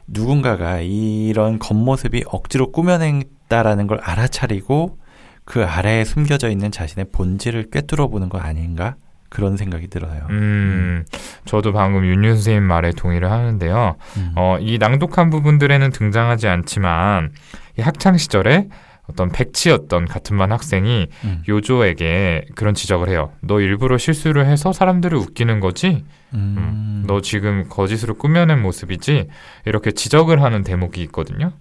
누군가가 0.07 0.79
이런 0.81 1.59
겉모습이 1.59 2.25
억지로 2.27 2.71
꾸며냈다라는 2.71 3.87
걸 3.87 3.99
알아차리고 4.01 4.97
그 5.45 5.63
아래에 5.63 6.03
숨겨져 6.03 6.49
있는 6.49 6.71
자신의 6.71 7.07
본질을 7.11 7.69
꿰뚫어 7.71 8.07
보는 8.07 8.29
거 8.29 8.37
아닌가? 8.39 8.95
그런 9.31 9.55
생각이 9.55 9.87
들어요. 9.87 10.27
음, 10.29 11.05
저도 11.45 11.71
방금 11.71 12.05
윤유 12.05 12.33
선생님 12.33 12.63
말에 12.63 12.91
동의를 12.91 13.31
하는데요. 13.31 13.95
음. 14.17 14.31
어, 14.35 14.57
이 14.59 14.77
낭독한 14.77 15.29
부분들에는 15.29 15.89
등장하지 15.91 16.49
않지만 16.49 17.31
이 17.79 17.81
학창 17.81 18.17
시절에 18.17 18.67
어떤 19.07 19.29
백치였던 19.31 20.05
같은 20.05 20.37
반 20.37 20.51
학생이 20.51 21.07
음. 21.23 21.43
요조에게 21.47 22.47
그런 22.55 22.73
지적을 22.73 23.07
해요. 23.07 23.31
너 23.39 23.61
일부러 23.61 23.97
실수를 23.97 24.45
해서 24.45 24.73
사람들을 24.73 25.17
웃기는 25.17 25.61
거지? 25.61 26.03
음. 26.33 26.55
음. 26.57 27.03
너 27.07 27.21
지금 27.21 27.65
거짓으로 27.69 28.15
꾸며낸 28.15 28.61
모습이지? 28.61 29.27
이렇게 29.65 29.91
지적을 29.91 30.43
하는 30.43 30.63
대목이 30.63 31.01
있거든요. 31.03 31.53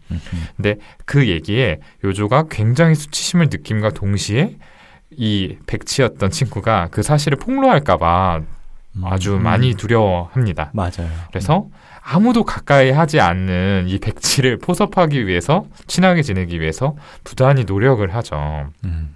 근데 0.56 0.76
그 1.06 1.28
얘기에 1.28 1.78
요조가 2.04 2.46
굉장히 2.50 2.96
수치심을 2.96 3.46
느낌과 3.50 3.90
동시에 3.90 4.56
이 5.16 5.56
백치였던 5.66 6.30
친구가 6.30 6.88
그 6.90 7.02
사실을 7.02 7.38
폭로할까봐 7.38 8.40
음. 8.96 9.04
아주 9.04 9.36
많이 9.38 9.74
두려워합니다. 9.74 10.70
맞아요. 10.72 11.08
그래서 11.28 11.66
아무도 12.02 12.44
가까이 12.44 12.90
하지 12.90 13.20
않는 13.20 13.84
이 13.88 13.98
백치를 13.98 14.58
포섭하기 14.58 15.26
위해서 15.26 15.66
친하게 15.86 16.22
지내기 16.22 16.60
위해서 16.60 16.96
부단히 17.24 17.64
노력을 17.64 18.12
하죠. 18.14 18.68
음. 18.84 19.14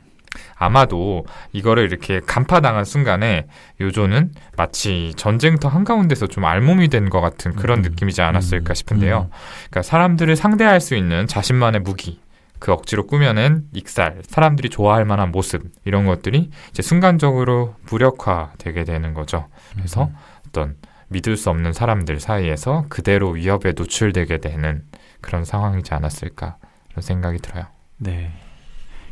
아마도 0.56 1.24
이거를 1.52 1.84
이렇게 1.84 2.20
간파당한 2.24 2.84
순간에 2.84 3.46
요조는 3.80 4.32
마치 4.56 5.12
전쟁터 5.16 5.68
한가운데서 5.68 6.26
좀 6.28 6.44
알몸이 6.44 6.88
된 6.88 7.08
것 7.08 7.20
같은 7.20 7.54
그런 7.54 7.80
음. 7.80 7.82
느낌이지 7.82 8.22
않았을까 8.22 8.72
음. 8.72 8.74
싶은데요. 8.74 9.28
음. 9.30 9.36
그러니까 9.70 9.82
사람들을 9.82 10.34
상대할 10.36 10.80
수 10.80 10.94
있는 10.96 11.26
자신만의 11.26 11.80
무기, 11.80 12.20
그 12.64 12.72
억지로 12.72 13.06
꾸며낸 13.06 13.64
익살, 13.74 14.22
사람들이 14.26 14.70
좋아할 14.70 15.04
만한 15.04 15.30
모습 15.32 15.64
이런 15.84 16.06
것들이 16.06 16.48
이제 16.70 16.80
순간적으로 16.80 17.74
무력화되게 17.90 18.84
되는 18.84 19.12
거죠. 19.12 19.48
그래서 19.74 20.04
음. 20.04 20.16
어떤 20.48 20.76
믿을 21.08 21.36
수 21.36 21.50
없는 21.50 21.74
사람들 21.74 22.20
사이에서 22.20 22.86
그대로 22.88 23.32
위협에 23.32 23.74
노출되게 23.76 24.38
되는 24.38 24.82
그런 25.20 25.44
상황이지 25.44 25.92
않았을까 25.92 26.56
그런 26.88 27.02
생각이 27.02 27.36
들어요. 27.40 27.66
네. 27.98 28.32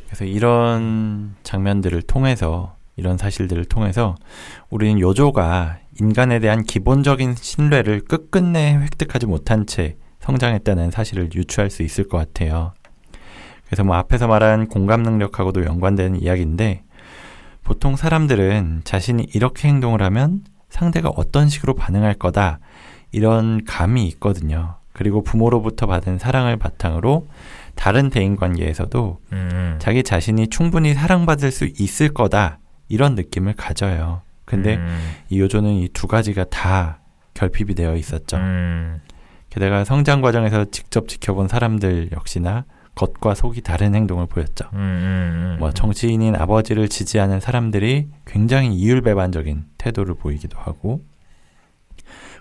그래서 0.06 0.24
이런 0.24 1.34
장면들을 1.42 2.00
통해서 2.04 2.76
이런 2.96 3.18
사실들을 3.18 3.66
통해서 3.66 4.14
우리는 4.70 4.98
요조가 4.98 5.76
인간에 6.00 6.38
대한 6.38 6.62
기본적인 6.62 7.34
신뢰를 7.34 8.00
끝끝내 8.06 8.76
획득하지 8.76 9.26
못한 9.26 9.66
채 9.66 9.98
성장했다는 10.20 10.90
사실을 10.90 11.28
유추할 11.34 11.68
수 11.68 11.82
있을 11.82 12.08
것 12.08 12.16
같아요. 12.16 12.72
그래서 13.72 13.84
뭐 13.84 13.96
앞에서 13.96 14.26
말한 14.26 14.68
공감 14.68 15.02
능력하고도 15.02 15.64
연관되는 15.64 16.20
이야기인데 16.20 16.82
보통 17.64 17.96
사람들은 17.96 18.82
자신이 18.84 19.28
이렇게 19.32 19.66
행동을 19.66 20.02
하면 20.02 20.42
상대가 20.68 21.08
어떤 21.08 21.48
식으로 21.48 21.72
반응할 21.74 22.12
거다 22.12 22.58
이런 23.12 23.64
감이 23.64 24.06
있거든요. 24.08 24.74
그리고 24.92 25.22
부모로부터 25.24 25.86
받은 25.86 26.18
사랑을 26.18 26.58
바탕으로 26.58 27.28
다른 27.74 28.10
대인 28.10 28.36
관계에서도 28.36 29.20
음. 29.32 29.76
자기 29.78 30.02
자신이 30.02 30.48
충분히 30.48 30.92
사랑받을 30.92 31.50
수 31.50 31.64
있을 31.64 32.12
거다 32.12 32.58
이런 32.90 33.14
느낌을 33.14 33.54
가져요. 33.54 34.20
근데 34.44 34.76
음. 34.76 35.12
이 35.30 35.40
요조는 35.40 35.70
이 35.76 35.88
두 35.94 36.06
가지가 36.06 36.44
다 36.50 36.98
결핍이 37.32 37.74
되어 37.74 37.96
있었죠. 37.96 38.36
음. 38.36 39.00
게다가 39.48 39.84
성장 39.84 40.20
과정에서 40.20 40.66
직접 40.66 41.08
지켜본 41.08 41.48
사람들 41.48 42.10
역시나 42.12 42.66
겉과 42.94 43.34
속이 43.34 43.62
다른 43.62 43.94
행동을 43.94 44.26
보였죠. 44.26 44.66
음, 44.74 44.78
음, 44.78 44.80
음, 44.80 45.56
뭐 45.58 45.72
정치인인 45.72 46.36
아버지를 46.36 46.88
지지하는 46.88 47.40
사람들이 47.40 48.08
굉장히 48.26 48.74
이율배반적인 48.74 49.64
태도를 49.78 50.14
보이기도 50.14 50.58
하고 50.58 51.02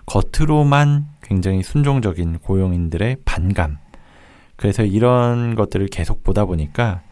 겉으로만 0.06 1.06
굉장히 1.22 1.62
순종적인 1.62 2.38
고용인들의 2.38 3.18
반감. 3.24 3.78
그래서 4.56 4.84
이런 4.84 5.54
것들을 5.54 5.86
계속 5.88 6.22
보다 6.22 6.44
보니까 6.44 7.02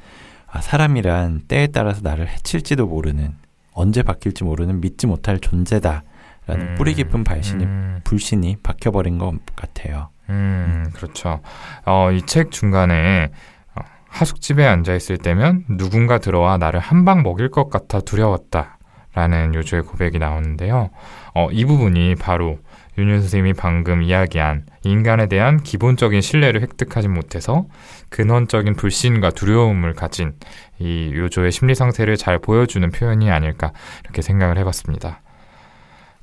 아, 0.47 0.61
사람이란 0.61 1.43
때에 1.49 1.69
따라서 1.69 2.01
나를 2.03 2.29
해칠지도 2.29 2.87
모르는 2.87 3.35
언제 3.73 4.03
바뀔지 4.03 4.45
모르는 4.45 4.81
믿지 4.81 5.07
못할 5.07 5.39
존재다라는 5.39 6.03
음, 6.49 6.75
뿌리 6.77 6.95
깊은 6.95 7.25
발신이 7.25 7.65
음. 7.65 8.01
불신이 8.05 8.59
박혀버린 8.63 9.19
것 9.19 9.39
같아요. 9.57 10.11
음, 10.31 10.91
그렇죠. 10.95 11.41
어, 11.85 12.11
이 12.13 12.23
책 12.23 12.51
중간에 12.51 13.31
어, 13.75 13.81
하숙집에 14.09 14.65
앉아 14.67 14.95
있을 14.95 15.19
때면 15.19 15.65
누군가 15.69 16.19
들어와 16.19 16.57
나를 16.59 16.81
한 16.81 17.05
방 17.05 17.23
먹일 17.23 17.51
것 17.51 17.69
같아 17.71 18.01
두려웠다 18.01 18.79
라는 19.15 19.55
요조의 19.55 19.83
고백이 19.83 20.19
나오는데요. 20.19 20.91
어, 21.35 21.49
이 21.51 21.65
부분이 21.65 22.15
바로 22.17 22.59
윤윤 22.99 23.21
선생님이 23.21 23.55
방금 23.55 24.03
이야기한 24.03 24.67
인간에 24.85 25.27
대한 25.27 25.63
기본적인 25.63 26.21
신뢰를 26.21 26.61
획득하지 26.61 27.09
못해서 27.09 27.67
근원적인 28.11 28.75
불신과 28.75 29.31
두려움을 29.31 29.95
가진 29.95 30.35
이 30.79 31.13
요조의 31.15 31.51
심리 31.51 31.75
상태를 31.75 32.17
잘 32.17 32.39
보여주는 32.39 32.89
표현이 32.91 33.31
아닐까 33.31 33.73
이렇게 34.05 34.23
생각을 34.23 34.59
해봤습니다. 34.59 35.23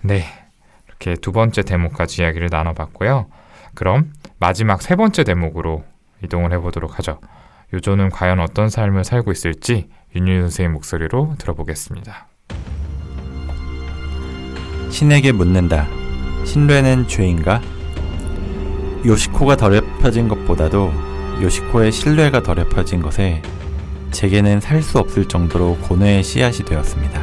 네. 0.03 0.23
이렇게 0.87 1.15
두 1.15 1.31
번째 1.31 1.63
대목까지 1.63 2.21
이야기를 2.21 2.49
나눠봤고요. 2.51 3.27
그럼 3.77 4.11
마지막 4.39 4.81
세 4.81 4.95
번째 4.95 5.23
대목으로 5.23 5.83
이동을 6.23 6.51
해보도록 6.53 6.97
하죠. 6.97 7.19
요조는 7.71 8.09
과연 8.09 8.39
어떤 8.39 8.69
삶을 8.69 9.03
살고 9.03 9.31
있을지 9.31 9.87
윤유 10.15 10.41
선생의 10.41 10.69
목소리로 10.71 11.35
들어보겠습니다. 11.37 12.27
신에게 14.89 15.31
묻는다. 15.31 15.85
신뢰는 16.43 17.07
죄인가? 17.07 17.61
요시코가 19.05 19.57
더럽혀진 19.57 20.27
것보다도 20.27 20.91
요시코의 21.43 21.91
신뢰가 21.91 22.41
더럽혀진 22.41 23.03
것에 23.03 23.43
제게는 24.09 24.59
살 24.59 24.81
수 24.81 24.97
없을 24.97 25.27
정도로 25.27 25.77
고뇌의 25.83 26.23
씨앗이 26.23 26.65
되었습니다. 26.65 27.21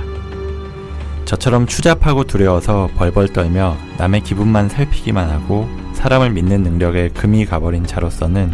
저처럼 1.25 1.67
추잡하고 1.67 2.23
두려워서 2.23 2.91
벌벌 2.95 3.33
떨며 3.33 3.77
남의 3.99 4.21
기분만 4.21 4.69
살피기만 4.69 5.31
하고 5.31 5.69
사람을 5.95 6.31
믿는 6.31 6.63
능력에 6.63 7.11
금이 7.11 7.47
가버린 7.47 7.87
자로서는 7.87 8.53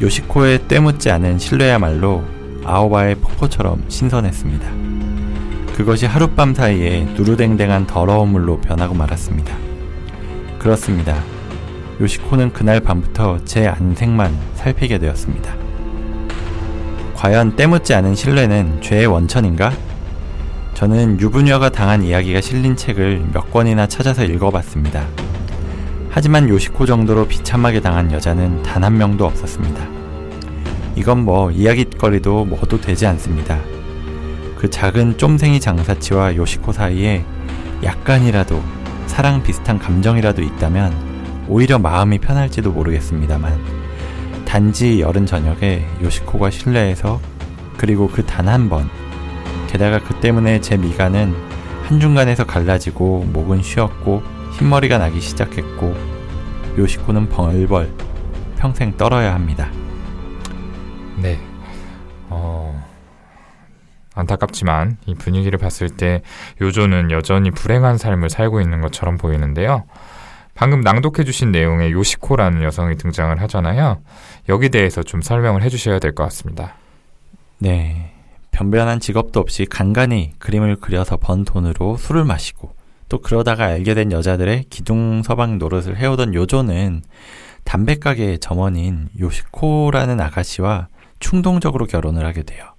요시코의 0.00 0.66
때묻지 0.68 1.10
않은 1.10 1.38
신뢰야말로 1.38 2.24
아오바의 2.64 3.16
폭포처럼 3.16 3.84
신선했습니다. 3.88 4.70
그것이 5.76 6.06
하룻밤 6.06 6.54
사이에 6.54 7.04
누르댕댕한 7.16 7.86
더러운 7.86 8.30
물로 8.30 8.60
변하고 8.60 8.94
말았습니다. 8.94 9.56
그렇습니다. 10.58 11.22
요시코는 12.00 12.52
그날 12.52 12.80
밤부터 12.80 13.44
제 13.44 13.66
안색만 13.66 14.36
살피게 14.54 14.98
되었습니다. 14.98 15.54
과연 17.14 17.56
때묻지 17.56 17.94
않은 17.94 18.14
신뢰는 18.14 18.82
죄의 18.82 19.06
원천인가? 19.06 19.72
저는 20.74 21.20
유부녀가 21.20 21.68
당한 21.68 22.02
이야기가 22.02 22.40
실린 22.40 22.74
책을 22.74 23.30
몇 23.32 23.52
권이나 23.52 23.86
찾아서 23.86 24.24
읽어봤습니다. 24.24 25.06
하지만 26.14 26.48
요시코 26.48 26.84
정도로 26.86 27.26
비참하게 27.26 27.80
당한 27.80 28.12
여자는 28.12 28.62
단 28.62 28.84
한 28.84 28.98
명도 28.98 29.24
없었습니다. 29.24 29.86
이건 30.96 31.24
뭐 31.24 31.50
이야기거리도 31.50 32.44
뭐도 32.44 32.80
되지 32.80 33.06
않습니다. 33.06 33.58
그 34.58 34.68
작은 34.68 35.16
쫌생이 35.18 35.58
장사치와 35.60 36.36
요시코 36.36 36.72
사이에 36.72 37.24
약간이라도 37.82 38.60
사랑 39.06 39.42
비슷한 39.42 39.78
감정이라도 39.78 40.42
있다면 40.42 40.92
오히려 41.48 41.78
마음이 41.78 42.18
편할지도 42.18 42.72
모르겠습니다만 42.72 43.58
단지 44.44 45.00
여름 45.00 45.26
저녁에 45.26 45.86
요시코가 46.02 46.50
실내에서 46.50 47.20
그리고 47.76 48.08
그 48.08 48.24
단 48.26 48.48
한 48.48 48.68
번 48.68 48.88
게다가 49.68 49.98
그 50.00 50.14
때문에 50.20 50.60
제 50.60 50.76
미간은 50.76 51.34
한중간에서 51.84 52.44
갈라지고 52.44 53.24
목은 53.32 53.62
쉬었고 53.62 54.22
흰머리가 54.58 54.98
나기 54.98 55.20
시작했고 55.20 55.94
요시코는 56.78 57.28
벌벌 57.28 57.92
평생 58.56 58.96
떨어야 58.96 59.34
합니다. 59.34 59.70
네. 61.16 61.38
어... 62.28 62.82
안타깝지만 64.14 64.98
이 65.06 65.14
분위기를 65.14 65.58
봤을 65.58 65.88
때 65.88 66.22
요조는 66.60 67.10
여전히 67.10 67.50
불행한 67.50 67.96
삶을 67.98 68.28
살고 68.30 68.60
있는 68.60 68.80
것처럼 68.80 69.16
보이는데요. 69.16 69.84
방금 70.54 70.82
낭독해 70.82 71.24
주신 71.24 71.50
내용에 71.50 71.90
요시코라는 71.90 72.62
여성이 72.62 72.96
등장을 72.96 73.40
하잖아요. 73.40 74.02
여기 74.50 74.68
대해서 74.68 75.02
좀 75.02 75.22
설명을 75.22 75.62
해 75.62 75.70
주셔야 75.70 75.98
될 75.98 76.14
것 76.14 76.24
같습니다. 76.24 76.74
네. 77.58 78.12
변변한 78.50 79.00
직업도 79.00 79.40
없이 79.40 79.64
간간히 79.64 80.32
그림을 80.38 80.76
그려서 80.76 81.16
번 81.16 81.44
돈으로 81.46 81.96
술을 81.96 82.24
마시고 82.24 82.71
또 83.12 83.18
그러다가 83.18 83.66
알게 83.66 83.92
된 83.92 84.10
여자들의 84.10 84.64
기둥 84.70 85.22
서방 85.22 85.58
노릇을 85.58 85.98
해오던 85.98 86.32
요조는 86.32 87.02
담배가게의 87.64 88.38
점원인 88.38 89.10
요시코라는 89.20 90.18
아가씨와 90.18 90.88
충동적으로 91.20 91.84
결혼을 91.84 92.24
하게 92.24 92.42
돼요. 92.42 92.72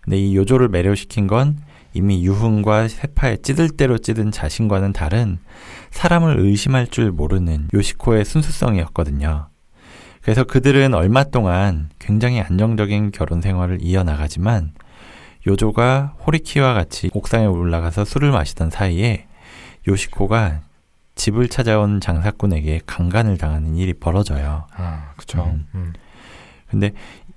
근데 0.00 0.18
이 0.18 0.34
요조를 0.34 0.70
매료시킨 0.70 1.26
건 1.26 1.58
이미 1.92 2.24
유흥과 2.24 2.88
세파에 2.88 3.36
찌들 3.42 3.68
대로 3.76 3.98
찌든 3.98 4.30
자신과는 4.30 4.94
다른 4.94 5.38
사람을 5.90 6.38
의심할 6.38 6.86
줄 6.86 7.12
모르는 7.12 7.68
요시코의 7.74 8.24
순수성이었거든요. 8.24 9.48
그래서 10.22 10.44
그들은 10.44 10.94
얼마 10.94 11.24
동안 11.24 11.90
굉장히 11.98 12.40
안정적인 12.40 13.10
결혼 13.10 13.42
생활을 13.42 13.80
이어나가지만 13.82 14.72
요조가 15.46 16.14
호리키와 16.26 16.72
같이 16.72 17.10
옥상에 17.12 17.44
올라가서 17.44 18.06
술을 18.06 18.30
마시던 18.30 18.70
사이에 18.70 19.26
요시코가 19.86 20.60
집을 21.14 21.48
찾아온 21.48 22.00
장사꾼에게 22.00 22.80
강간을 22.86 23.36
당하는 23.36 23.76
일이 23.76 23.92
벌어져요. 23.92 24.66
아, 24.74 25.12
그쵸. 25.16 25.42
음. 25.42 25.66
음. 25.74 25.92
근데 26.68 26.92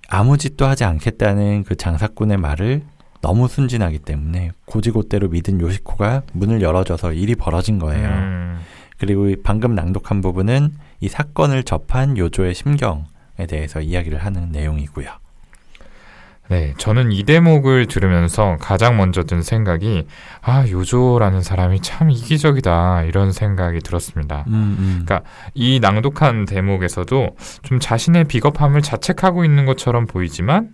아무 0.08 0.38
짓도 0.38 0.66
하지 0.66 0.84
않겠다는 0.84 1.64
그 1.64 1.76
장사꾼의 1.76 2.38
말을 2.38 2.84
너무 3.22 3.48
순진하기 3.48 4.00
때문에 4.00 4.52
고지고대로 4.66 5.30
믿은 5.30 5.60
요시코가 5.62 6.24
문을 6.34 6.62
열어줘서 6.62 7.14
일이 7.14 7.36
벌어진 7.36 7.80
거예요. 7.80 8.10
음. 8.10 8.60
그리고 8.98 9.34
방금 9.44 9.76
낭독한 9.76 10.22
부분은 10.22 10.74
이 11.00 11.10
사건을 11.10 11.64
접한 11.64 12.18
요조의 12.18 12.54
심경에 12.54 13.48
대해서 13.48 13.82
이야기를 13.82 14.20
하는 14.20 14.52
내용이고요. 14.52 15.10
네, 16.50 16.74
저는 16.78 17.12
이 17.12 17.24
대목을 17.24 17.88
들으면서 17.88 18.58
가장 18.60 18.98
먼저 18.98 19.24
든 19.24 19.42
생각이 19.42 20.08
아 20.42 20.68
요조라는 20.68 21.42
사람이 21.42 21.82
참 21.82 22.12
이기적이다 22.12 23.04
이런 23.04 23.32
생각이 23.32 23.80
들었습니다. 23.80 24.44
음, 24.48 24.54
음. 24.54 25.02
그러니까 25.06 25.28
이 25.54 25.80
낭독한 25.80 26.46
대목에서도 26.46 27.38
좀 27.64 27.80
자신의 27.80 28.26
비겁함을 28.26 28.82
자책하고 28.82 29.46
있는 29.46 29.66
것처럼 29.66 30.06
보이지만 30.06 30.72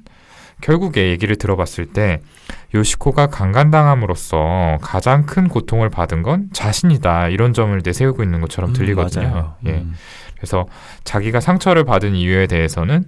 결국에 0.61 1.09
얘기를 1.09 1.35
들어봤을 1.35 1.87
때 1.93 2.19
요시코가 2.73 3.27
강간당함으로써 3.27 4.77
가장 4.81 5.25
큰 5.25 5.47
고통을 5.47 5.89
받은 5.89 6.23
건 6.23 6.49
자신이다 6.53 7.29
이런 7.29 7.53
점을 7.53 7.79
내세우고 7.83 8.23
있는 8.23 8.41
것처럼 8.41 8.71
음, 8.71 8.73
들리거든요. 8.73 9.55
음, 9.65 9.67
예. 9.67 9.85
그래서 10.39 10.67
자기가 11.03 11.41
상처를 11.41 11.83
받은 11.83 12.15
이유에 12.15 12.47
대해서는 12.47 13.03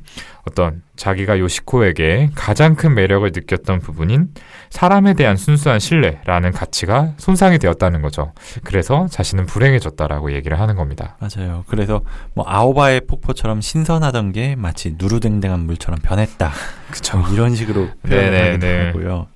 어떤 0.49 0.81
자기가 0.97 1.39
요시코에게 1.39 2.31
가장 2.35 2.75
큰 2.75 2.93
매력을 2.93 3.29
느꼈던 3.33 3.79
부분인 3.79 4.29
사람에 4.69 5.13
대한 5.13 5.37
순수한 5.37 5.79
신뢰라는 5.79 6.51
가치가 6.51 7.13
손상이 7.17 7.57
되었다는 7.57 8.01
거죠. 8.01 8.33
그래서 8.65 9.07
자신은 9.09 9.45
불행해졌다라고 9.45 10.33
얘기를 10.33 10.59
하는 10.59 10.75
겁니다. 10.75 11.17
맞아요. 11.19 11.63
그래서 11.67 12.01
뭐 12.33 12.43
아오바의 12.47 13.01
폭포처럼 13.07 13.61
신선하던 13.61 14.33
게 14.33 14.55
마치 14.55 14.95
누르댕댕한 14.97 15.61
물처럼 15.61 15.99
변했다. 16.03 16.51
그쵸. 16.91 17.17
뭐 17.17 17.29
이런 17.29 17.55
식으로 17.55 17.87
표현하기도 18.03 18.67
하고요. 18.67 19.27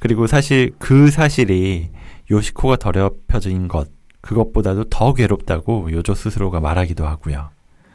그리고 0.00 0.26
사실 0.26 0.72
그 0.78 1.10
사실이 1.10 1.90
요시코가 2.30 2.76
더럽혀진 2.76 3.68
것 3.68 3.88
그것보다도 4.22 4.84
더 4.84 5.14
괴롭다고 5.14 5.92
요조 5.92 6.14
스스로가 6.14 6.60
말하기도 6.60 7.06
하고요. 7.06 7.50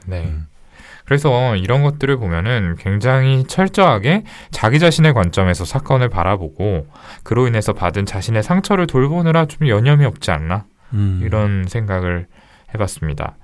네. 0.08 0.24
음. 0.26 0.48
그래서 1.06 1.56
이런 1.56 1.84
것들을 1.84 2.18
보면은 2.18 2.76
굉장히 2.80 3.44
철저하게 3.46 4.24
자기 4.50 4.80
자신의 4.80 5.14
관점에서 5.14 5.64
사건을 5.64 6.10
바라보고 6.10 6.88
그로 7.24 7.48
인해서 7.48 7.74
받은 7.74 8.06
자신의 8.08 8.42
상처를 8.42 8.88
돌보느라 8.88 9.46
좀 9.46 9.68
여념이 9.68 10.04
없지 10.06 10.32
않나 10.32 10.66
음. 10.94 11.22
이런 11.24 11.66
생각을 11.68 12.28
해봤습니다. 12.74 13.38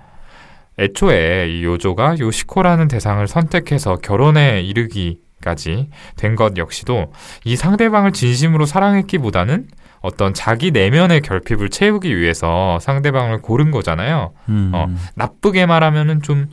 애초에 0.80 1.50
이 1.50 1.64
요조가 1.64 2.18
요시코라는 2.20 2.88
대상을 2.88 3.26
선택해서 3.28 3.98
결혼에 3.98 4.62
이르기 4.62 5.20
까지 5.42 5.90
된 6.16 6.36
것 6.36 6.56
역시도 6.58 7.12
이 7.44 7.56
상대방을 7.56 8.14
진심으로 8.14 8.66
사랑했기보다는 8.66 9.68
어떤 10.02 10.34
자기 10.34 10.72
내면의 10.72 11.22
결핍을 11.22 11.70
채우기 11.70 12.18
위해서 12.18 12.80
상대방을 12.80 13.42
고른 13.42 13.70
거잖아요. 13.72 14.34
음. 14.50 14.72
어, 14.74 14.88
나쁘게 15.16 15.66
말하면은 15.66 16.22
좀 16.22 16.50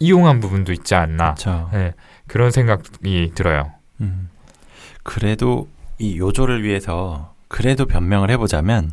이용한 0.00 0.40
부분도 0.40 0.72
있지 0.72 0.94
않나. 0.94 1.34
네, 1.72 1.92
그런 2.26 2.50
생각이 2.50 3.32
들어요. 3.34 3.70
음. 4.00 4.28
그래도 5.02 5.68
이 5.98 6.18
요조를 6.18 6.62
위해서 6.62 7.34
그래도 7.48 7.86
변명을 7.86 8.30
해보자면 8.30 8.90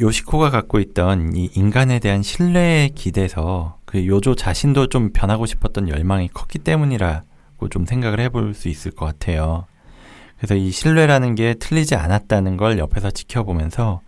요시코가 0.00 0.50
갖고 0.50 0.80
있던 0.80 1.36
이 1.36 1.50
인간에 1.54 1.98
대한 1.98 2.22
신뢰에 2.22 2.88
기대서 2.94 3.78
그 3.84 4.06
요조 4.06 4.34
자신도 4.36 4.88
좀 4.88 5.10
변하고 5.12 5.46
싶었던 5.46 5.88
열망이 5.88 6.28
컸기 6.28 6.58
때문이라 6.60 7.22
고 7.62 7.68
좀 7.68 7.86
생각을 7.86 8.18
해볼 8.20 8.54
수 8.54 8.68
있을 8.68 8.90
것 8.90 9.06
같아요. 9.06 9.66
그래서 10.36 10.56
이 10.56 10.72
신뢰라는 10.72 11.36
게 11.36 11.54
틀리지 11.54 11.94
않았다는 11.94 12.56
걸 12.56 12.78
옆에서 12.78 13.10
지켜보면서 13.12 14.00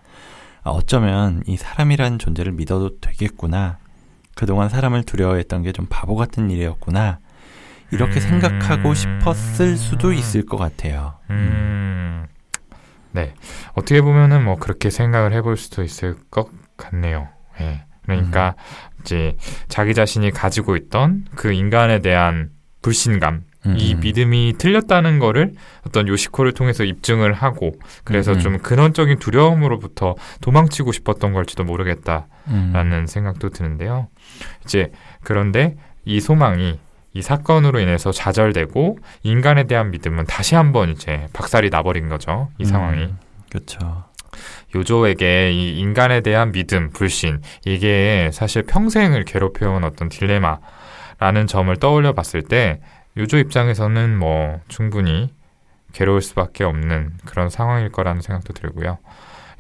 아, 0.65 0.71
어쩌면 0.71 1.43
이 1.47 1.57
사람이라는 1.57 2.19
존재를 2.19 2.53
믿어도 2.53 2.99
되겠구나. 3.01 3.79
그동안 4.35 4.69
사람을 4.69 5.05
두려워했던 5.05 5.63
게 5.63 5.73
좀 5.73 5.87
바보 5.89 6.17
같은 6.17 6.51
일이었구나. 6.51 7.21
이렇게 7.93 8.15
음... 8.17 8.21
생각하고 8.21 8.95
싶었을 8.95 9.77
수도 9.77 10.13
있을 10.13 10.45
것 10.45 10.57
같아요. 10.57 11.15
음... 11.31 12.27
네. 13.13 13.35
어떻게 13.75 14.01
보면은 14.01 14.43
뭐 14.43 14.57
그렇게 14.57 14.91
생각을 14.91 15.33
해볼 15.33 15.57
수도 15.57 15.85
있을 15.85 16.17
것 16.31 16.51
같네요. 16.77 17.29
네. 17.61 17.85
그러니까 18.03 18.57
음. 18.59 19.01
이제 19.03 19.37
자기 19.69 19.95
자신이 19.95 20.33
가지고 20.33 20.75
있던 20.77 21.27
그 21.37 21.53
인간에 21.53 22.01
대한 22.01 22.51
불신감, 22.85 23.45
음. 23.65 23.77
이 23.79 23.95
믿음이 23.95 24.57
틀렸다는 24.59 25.19
거를 25.19 25.53
어떤 25.87 26.07
요시코를 26.07 26.53
통해서 26.53 26.85
입증을 26.85 27.33
하고 27.33 27.73
그래서 28.05 28.33
음. 28.33 28.41
좀 28.41 28.59
근원적인 28.59 29.21
두려움으로부터 29.21 30.17
도망치고 30.43 30.93
싶었던 30.93 31.33
걸지도 31.33 31.65
모르겠다라는 31.65 32.93
음. 32.93 33.07
생각도 33.07 33.49
드는데요. 33.49 34.09
이제 34.65 34.93
그런데 35.23 35.77
이 36.05 36.21
소망이 36.21 36.79
이 37.15 37.23
사건으로 37.23 37.81
인해서 37.81 38.13
좌절되고 38.13 38.99
인간에 39.23 39.65
대한 39.65 39.91
믿음은 39.91 40.27
다시 40.27 40.55
한번 40.55 40.91
이제 40.91 41.27
박살이 41.33 41.71
나버린 41.71 42.11
거죠. 42.11 42.51
이 42.59 42.65
음. 42.65 42.67
상황이. 42.67 43.09
그렇죠. 43.49 44.05
요조에게 44.75 45.53
이 45.53 45.79
인간에 45.79 46.21
대한 46.21 46.53
믿음, 46.53 46.91
불신 46.91 47.41
이게 47.65 48.29
사실 48.35 48.63
평생을 48.65 49.25
괴롭혀온 49.25 49.85
어떤 49.85 50.11
딜레마 50.11 50.59
라는 51.19 51.47
점을 51.47 51.75
떠올려 51.77 52.13
봤을 52.13 52.43
때 52.43 52.81
요조 53.17 53.39
입장에서는 53.39 54.19
뭐 54.19 54.61
충분히 54.69 55.33
괴로울 55.93 56.21
수밖에 56.23 56.65
없는 56.65 57.13
그런 57.25 57.49
상황일 57.49 57.93
거라는 57.93 58.21
생각도 58.21 58.53
들고요. 58.53 58.99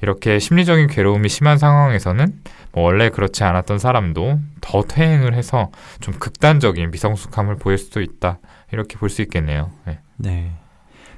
이렇게 0.02 0.38
심리적인 0.38 0.88
괴로움이 0.88 1.28
심한 1.28 1.56
상황에서는 1.56 2.42
뭐 2.72 2.84
원래 2.84 3.08
그렇지 3.08 3.44
않았던 3.44 3.78
사람도 3.78 4.40
더 4.60 4.82
퇴행을 4.82 5.34
해서 5.34 5.70
좀 6.00 6.14
극단적인 6.14 6.90
미성숙함을 6.90 7.56
보일 7.56 7.78
수도 7.78 8.00
있다. 8.02 8.38
이렇게 8.72 8.98
볼 8.98 9.08
수 9.08 9.22
있겠네요. 9.22 9.70
네. 9.86 10.00
네. 10.16 10.52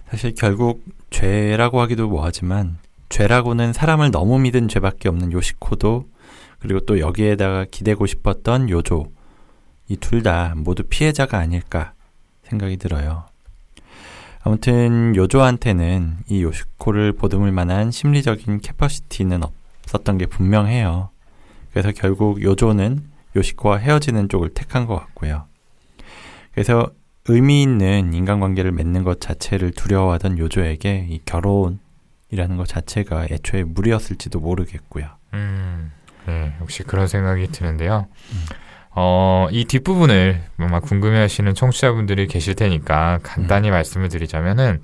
사실 0.08 0.34
결국 0.36 0.84
죄라고 1.10 1.80
하기도 1.80 2.08
뭐하지만 2.08 2.78
죄라고는 3.08 3.72
사람을 3.72 4.10
너무 4.10 4.38
믿은 4.38 4.68
죄밖에 4.68 5.08
없는 5.08 5.32
요시코도 5.32 6.04
그리고 6.60 6.80
또 6.80 7.00
여기에다가 7.00 7.64
기대고 7.70 8.06
싶었던 8.06 8.68
요조 8.70 9.06
이 9.88 9.96
둘 9.96 10.22
다 10.22 10.52
모두 10.56 10.82
피해자가 10.82 11.38
아닐까 11.38 11.92
생각이 12.44 12.76
들어요. 12.76 13.24
아무튼 14.42 15.14
요조한테는 15.16 16.18
이 16.28 16.42
요시코를 16.42 17.12
보듬을 17.12 17.50
만한 17.52 17.90
심리적인 17.90 18.60
캐퍼시티는 18.60 19.40
없었던 19.84 20.18
게 20.18 20.26
분명해요. 20.26 21.10
그래서 21.72 21.92
결국 21.92 22.42
요조는 22.42 23.02
요시코와 23.34 23.78
헤어지는 23.78 24.28
쪽을 24.28 24.50
택한 24.54 24.86
것 24.86 24.96
같고요. 24.96 25.44
그래서 26.52 26.90
의미 27.28 27.62
있는 27.62 28.14
인간관계를 28.14 28.70
맺는 28.72 29.02
것 29.02 29.20
자체를 29.20 29.72
두려워하던 29.72 30.38
요조에게 30.38 31.08
이 31.10 31.20
결혼이라는 31.24 32.56
것 32.56 32.66
자체가 32.68 33.26
애초에 33.30 33.64
무리였을지도 33.64 34.38
모르겠고요. 34.40 35.08
음, 35.34 35.90
네, 36.26 36.54
역시 36.60 36.84
그런 36.84 37.08
생각이 37.08 37.48
드는데요. 37.48 38.06
음. 38.32 38.44
어, 38.98 39.46
이 39.50 39.66
뒷부분을 39.66 40.40
아마 40.56 40.80
궁금해하시는 40.80 41.54
청취자분들이 41.54 42.26
계실 42.28 42.54
테니까 42.54 43.18
간단히 43.22 43.68
음. 43.68 43.72
말씀을 43.72 44.08
드리자면은 44.08 44.80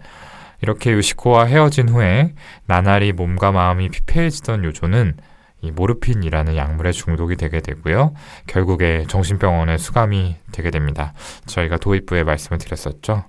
이렇게 0.61 0.92
요시코와 0.92 1.46
헤어진 1.46 1.88
후에 1.88 2.35
나날이 2.66 3.12
몸과 3.12 3.53
마음이 3.53 3.88
피폐해지던 3.88 4.64
요조는 4.64 5.16
이 5.62 5.70
모르핀이라는 5.70 6.57
약물에 6.57 6.92
중독이 6.92 7.37
되게 7.37 7.61
되고요. 7.61 8.12
결국에 8.46 9.07
정신병원에 9.09 9.79
수감이 9.79 10.37
되게 10.53 10.70
됩니다. 10.70 11.14
저희가 11.46 11.79
도입부에 11.79 12.22
말씀을 12.22 12.59
드렸었죠. 12.59 13.25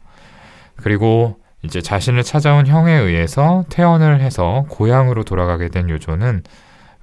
그리고 0.76 1.38
이제 1.62 1.80
자신을 1.80 2.24
찾아온 2.24 2.68
형에 2.68 2.92
의해서 2.92 3.64
퇴원을 3.70 4.20
해서 4.20 4.66
고향으로 4.70 5.24
돌아가게 5.24 5.70
된 5.70 5.90
요조는 5.90 6.44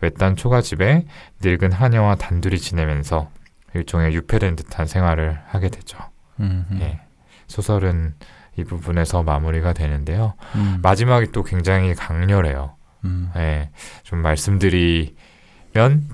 외딴 0.03 0.37
초가집에 0.37 1.07
늙은 1.43 1.73
하녀와 1.73 2.17
단둘이 2.17 2.59
지내면서 2.59 3.31
일종의 3.75 4.15
유폐된 4.15 4.57
듯한 4.57 4.87
생활을 4.87 5.41
하게 5.47 5.69
되죠. 5.69 5.99
예. 6.81 7.01
소설은 7.47 8.15
이 8.57 8.65
부분에서 8.65 9.23
마무리가 9.23 9.73
되는데요. 9.73 10.35
음. 10.55 10.79
마지막이 10.83 11.33
또 11.33 11.43
굉장히 11.43 11.95
강렬해요. 11.95 12.77
음. 13.05 13.31
예. 13.37 13.71
좀 14.03 14.21
말씀드리면 14.21 15.15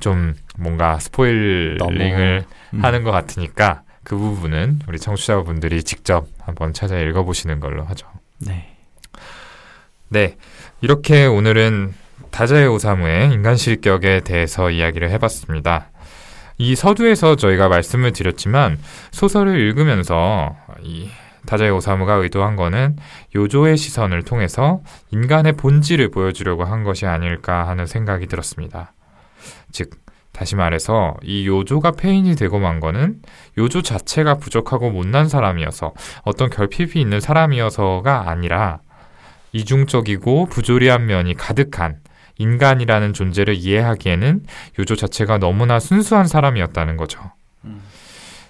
좀 0.01 0.35
뭔가 0.59 0.99
스포일링을 0.99 2.45
음. 2.75 2.85
하는 2.85 3.05
것 3.05 3.11
같으니까 3.11 3.83
그 4.05 4.17
부분은 4.17 4.81
우리 4.87 4.99
청취자분들이 4.99 5.83
직접 5.83 6.29
한번 6.41 6.73
찾아 6.73 6.99
읽어보시는 6.99 7.61
걸로 7.61 7.85
하죠. 7.85 8.07
네. 8.39 8.77
네. 10.09 10.37
이렇게 10.81 11.27
오늘은 11.27 11.95
다자의 12.31 12.69
오사무의 12.69 13.33
인간 13.33 13.57
실격에 13.57 14.21
대해서 14.21 14.71
이야기를 14.71 15.11
해봤습니다. 15.11 15.91
이 16.59 16.75
서두에서 16.75 17.37
저희가 17.37 17.69
말씀을 17.69 18.13
드렸지만 18.13 18.79
소설을 19.11 19.59
읽으면서 19.59 20.57
이 20.83 21.09
다자의 21.47 21.71
오사무가 21.71 22.15
의도한 22.15 22.57
거는 22.57 22.97
요조의 23.35 23.77
시선을 23.77 24.23
통해서 24.23 24.81
인간의 25.11 25.55
본질을 25.55 26.11
보여주려고 26.11 26.65
한 26.65 26.83
것이 26.83 27.07
아닐까 27.07 27.69
하는 27.69 27.87
생각이 27.87 28.27
들었습니다. 28.27 28.93
즉, 29.71 29.91
다시 30.33 30.55
말해서 30.55 31.17
이 31.23 31.47
요조가 31.47 31.93
폐인이 31.93 32.35
되고 32.37 32.59
만 32.59 32.79
거는 32.79 33.23
요조 33.57 33.81
자체가 33.81 34.35
부족하고 34.35 34.91
못난 34.91 35.31
사람이어서 35.31 35.95
어떤 36.25 36.51
결핍이 36.51 37.01
있는 37.01 37.21
사람이어서가 37.21 38.29
아니라 38.29 38.81
이중적이고 39.53 40.47
부조리한 40.47 41.07
면이 41.07 41.35
가득한 41.35 42.01
인간이라는 42.39 43.13
존재를 43.13 43.55
이해하기에는 43.55 44.45
요조 44.79 44.97
자체가 44.97 45.39
너무나 45.39 45.79
순수한 45.81 46.27
사람이었다는 46.27 46.97
거죠. 46.97 47.21
음. 47.65 47.81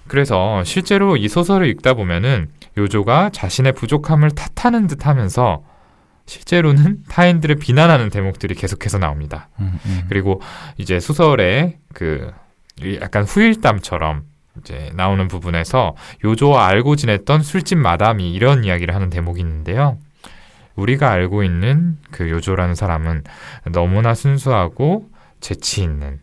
그래서 0.08 0.62
실제로 0.64 1.16
이 1.16 1.28
소설을 1.28 1.68
읽다 1.68 1.94
보면은 1.94 2.48
요조가 2.78 3.30
자신의 3.30 3.72
부족함을 3.72 4.30
탓하는 4.30 4.86
듯 4.86 5.06
하면서 5.06 5.62
실제로는 6.26 7.04
타인들을 7.08 7.56
비난하는 7.56 8.10
대목들이 8.10 8.54
계속해서 8.54 8.98
나옵니다. 8.98 9.48
음, 9.60 9.78
음. 9.86 10.02
그리고 10.08 10.40
이제 10.76 11.00
소설의 11.00 11.78
그 11.94 12.32
약간 13.00 13.24
후일담처럼 13.24 14.24
이제 14.60 14.90
나오는 14.94 15.28
부분에서 15.28 15.94
요조와 16.24 16.66
알고 16.66 16.96
지냈던 16.96 17.42
술집 17.42 17.78
마담이 17.78 18.32
이런 18.32 18.64
이야기를 18.64 18.94
하는 18.94 19.10
대목이 19.10 19.40
있는데요. 19.40 19.98
우리가 20.76 21.10
알고 21.10 21.42
있는 21.42 21.98
그 22.10 22.30
요조라는 22.30 22.74
사람은 22.74 23.24
너무나 23.72 24.14
순수하고 24.14 25.08
재치 25.40 25.82
있는 25.82 26.20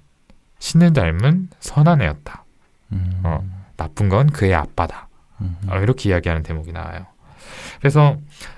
신을 0.59 0.93
닮은 0.93 1.49
선한 1.59 2.01
애였다. 2.01 2.45
음. 2.93 3.21
어, 3.23 3.43
나쁜 3.75 4.09
건 4.09 4.27
그의 4.27 4.53
아빠다. 4.53 5.09
음. 5.41 5.57
어, 5.67 5.77
이렇게 5.79 6.09
이야기하는 6.09 6.43
대목이 6.43 6.71
나와요. 6.71 7.05
그래서 7.79 8.17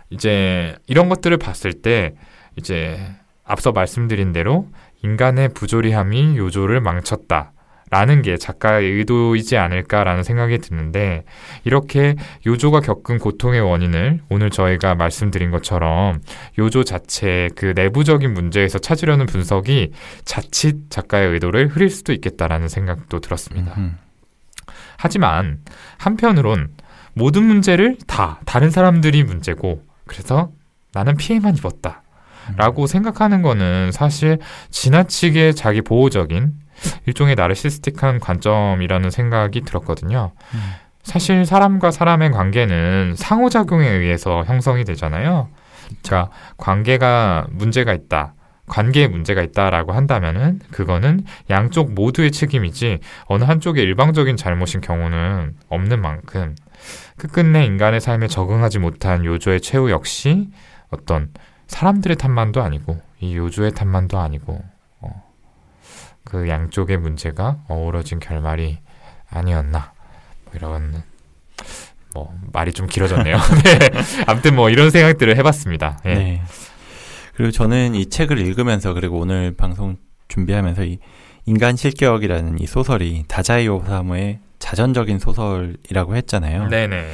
이제 0.09 0.77
이런 0.87 1.09
것들을 1.09 1.35
봤을 1.37 1.73
때 1.73 2.15
이제 2.55 2.99
앞서 3.43 3.71
말씀드린 3.71 4.33
대로 4.33 4.67
인간의 5.03 5.49
부조리함이 5.49 6.37
요조를 6.37 6.81
망쳤다. 6.81 7.53
라는 7.91 8.23
게 8.23 8.35
작가의 8.37 8.91
의도이지 8.91 9.57
않을까라는 9.57 10.23
생각이 10.23 10.57
드는데 10.57 11.23
이렇게 11.63 12.15
요조가 12.45 12.79
겪은 12.79 13.19
고통의 13.19 13.61
원인을 13.61 14.21
오늘 14.29 14.49
저희가 14.49 14.95
말씀드린 14.95 15.51
것처럼 15.51 16.21
요조 16.57 16.83
자체의 16.83 17.51
그 17.55 17.73
내부적인 17.75 18.33
문제에서 18.33 18.79
찾으려는 18.79 19.27
분석이 19.27 19.91
자칫 20.23 20.89
작가의 20.89 21.29
의도를 21.33 21.67
흐릴 21.67 21.89
수도 21.89 22.11
있겠다라는 22.11 22.69
생각도 22.69 23.19
들었습니다. 23.19 23.73
음흠. 23.77 23.91
하지만 24.97 25.59
한편으론 25.97 26.69
모든 27.13 27.43
문제를 27.43 27.97
다 28.07 28.39
다른 28.45 28.71
사람들이 28.71 29.23
문제고 29.23 29.83
그래서 30.05 30.51
나는 30.93 31.15
피해만 31.17 31.55
입었다. 31.57 32.01
라고 32.57 32.83
음. 32.83 32.87
생각하는 32.87 33.41
거는 33.41 33.91
사실 33.91 34.37
지나치게 34.69 35.53
자기 35.53 35.81
보호적인 35.81 36.53
일종의 37.05 37.35
나르시스틱한 37.35 38.19
관점이라는 38.19 39.09
생각이 39.09 39.61
들었거든요. 39.61 40.31
음. 40.53 40.59
사실 41.03 41.45
사람과 41.45 41.91
사람의 41.91 42.31
관계는 42.31 43.13
상호작용에 43.15 43.87
의해서 43.87 44.43
형성이 44.43 44.83
되잖아요. 44.83 45.49
그러니까 46.03 46.31
관계가 46.57 47.47
문제가 47.51 47.93
있다. 47.93 48.33
관계에 48.67 49.07
문제가 49.07 49.43
있다라고 49.43 49.93
한다면은 49.93 50.59
그거는 50.71 51.23
양쪽 51.51 51.93
모두의 51.93 52.31
책임이지 52.31 52.99
어느 53.25 53.43
한쪽의 53.43 53.83
일방적인 53.83 54.37
잘못인 54.37 54.81
경우는 54.81 55.55
없는 55.69 56.01
만큼 56.01 56.55
끝끝내 57.17 57.63
인간의 57.65 58.01
삶에 58.01 58.27
적응하지 58.27 58.79
못한 58.79 59.23
요조의 59.23 59.61
최후 59.61 59.91
역시 59.91 60.49
어떤 60.89 61.29
사람들의 61.67 62.17
탓만도 62.17 62.63
아니고 62.63 62.99
이 63.19 63.37
요조의 63.37 63.71
탓만도 63.73 64.17
아니고 64.17 64.63
그 66.25 66.49
양쪽의 66.49 66.97
문제가 66.97 67.59
어우러진 67.69 68.19
결말이 68.19 68.79
아니었나 69.29 69.93
뭐 70.45 70.53
이런 70.55 71.03
뭐 72.13 72.33
말이 72.51 72.73
좀 72.73 72.87
길어졌네요. 72.87 73.37
네. 73.63 73.89
아무튼 74.25 74.55
뭐 74.55 74.69
이런 74.69 74.89
생각들을 74.89 75.37
해봤습니다. 75.37 75.99
네. 76.03 76.15
네. 76.15 76.41
그리고 77.35 77.51
저는 77.51 77.95
이 77.95 78.09
책을 78.09 78.39
읽으면서 78.39 78.93
그리고 78.93 79.19
오늘 79.19 79.53
방송 79.55 79.97
준비하면서 80.29 80.85
이 80.85 80.99
인간 81.45 81.75
실격이라는 81.75 82.59
이 82.59 82.65
소설이 82.65 83.25
다자이 83.27 83.67
오사무의 83.67 84.39
자전적인 84.59 85.19
소설이라고 85.19 86.15
했잖아요. 86.15 86.69
네네. 86.69 87.13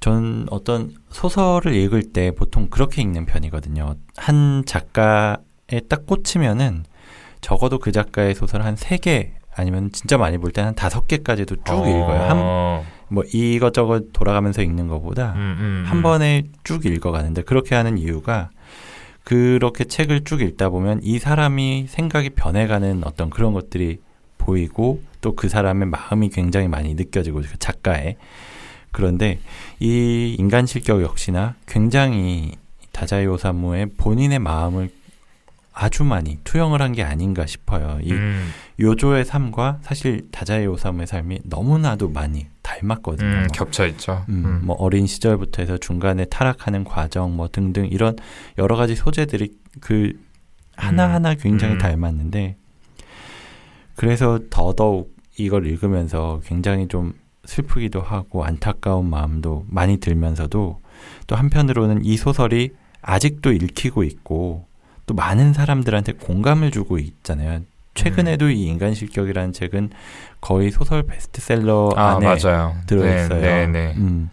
전 0.00 0.46
어떤 0.50 0.94
소설을 1.10 1.74
읽을 1.74 2.12
때 2.12 2.30
보통 2.32 2.68
그렇게 2.68 3.00
읽는 3.02 3.26
편이거든요. 3.26 3.94
한 4.16 4.64
작가에 4.66 5.80
딱 5.88 6.06
꽂히면은 6.06 6.84
적어도 7.40 7.78
그 7.78 7.92
작가의 7.92 8.34
소설 8.34 8.62
한 8.62 8.74
세 8.76 8.98
개 8.98 9.32
아니면 9.54 9.90
진짜 9.92 10.16
많이 10.16 10.38
볼때한 10.38 10.74
다섯 10.74 11.06
개까지도 11.08 11.56
쭉 11.64 11.72
어. 11.72 11.88
읽어요. 11.88 12.20
한, 12.22 12.84
뭐 13.08 13.24
이것저것 13.32 14.12
돌아가면서 14.12 14.62
읽는 14.62 14.86
것보다 14.88 15.32
음, 15.32 15.40
음, 15.40 15.56
음. 15.60 15.84
한 15.86 16.02
번에 16.02 16.44
쭉 16.64 16.86
읽어가는데 16.86 17.42
그렇게 17.42 17.74
하는 17.74 17.98
이유가 17.98 18.50
그렇게 19.24 19.84
책을 19.84 20.24
쭉 20.24 20.40
읽다 20.40 20.70
보면 20.70 21.00
이 21.02 21.18
사람이 21.18 21.86
생각이 21.88 22.30
변해가는 22.30 23.02
어떤 23.04 23.30
그런 23.30 23.52
것들이 23.52 23.98
보이고 24.38 25.02
또 25.20 25.34
그 25.34 25.48
사람의 25.48 25.88
마음이 25.88 26.30
굉장히 26.30 26.68
많이 26.68 26.94
느껴지고 26.94 27.42
그 27.42 27.58
작가의 27.58 28.16
그런데 28.92 29.38
이 29.78 30.34
인간 30.38 30.66
실격 30.66 31.02
역시나 31.02 31.54
굉장히 31.66 32.52
다자이 32.92 33.26
오사무의 33.26 33.90
본인의 33.98 34.38
마음을 34.38 34.88
아주 35.80 36.04
많이 36.04 36.38
투영을 36.44 36.82
한 36.82 36.90
게 36.90 37.02
아닌가 37.02 37.46
싶어요. 37.46 37.98
이 38.02 38.12
음. 38.12 38.50
요조의 38.80 39.24
삶과 39.24 39.78
사실 39.82 40.28
다자이 40.32 40.66
오사무의 40.66 41.06
삶이 41.06 41.40
너무나도 41.44 42.08
많이 42.08 42.48
닮았거든요. 42.62 43.28
음, 43.28 43.46
겹쳐 43.54 43.86
있죠. 43.86 44.24
음, 44.28 44.44
음, 44.44 44.60
뭐 44.64 44.76
어린 44.76 45.06
시절부터 45.06 45.62
해서 45.62 45.78
중간에 45.78 46.24
타락하는 46.24 46.84
과정 46.84 47.36
뭐 47.36 47.48
등등 47.48 47.86
이런 47.86 48.16
여러 48.58 48.76
가지 48.76 48.94
소재들이 48.94 49.56
그 49.80 50.12
하나하나 50.76 51.30
음. 51.30 51.36
굉장히 51.40 51.74
음. 51.74 51.78
닮았는데 51.78 52.56
그래서 53.94 54.40
더더욱 54.50 55.14
이걸 55.38 55.66
읽으면서 55.66 56.40
굉장히 56.44 56.88
좀 56.88 57.14
슬프기도 57.44 58.00
하고 58.00 58.44
안타까운 58.44 59.08
마음도 59.08 59.64
많이 59.68 59.98
들면서도 59.98 60.80
또 61.26 61.36
한편으로는 61.36 62.04
이 62.04 62.16
소설이 62.16 62.70
아직도 63.00 63.52
읽히고 63.52 64.02
있고 64.02 64.66
또 65.10 65.14
많은 65.14 65.52
사람들한테 65.52 66.12
공감을 66.12 66.70
주고 66.70 66.96
있잖아요. 66.98 67.62
최근에도 67.94 68.44
음. 68.44 68.50
이 68.52 68.66
인간 68.66 68.94
실격이라는 68.94 69.52
책은 69.52 69.90
거의 70.40 70.70
소설 70.70 71.02
베스트셀러 71.02 71.94
아, 71.96 72.14
안에 72.14 72.26
맞아요. 72.26 72.76
들어있어요. 72.86 73.40
네, 73.40 73.66
네, 73.66 73.66
네. 73.66 73.94
음. 73.96 74.30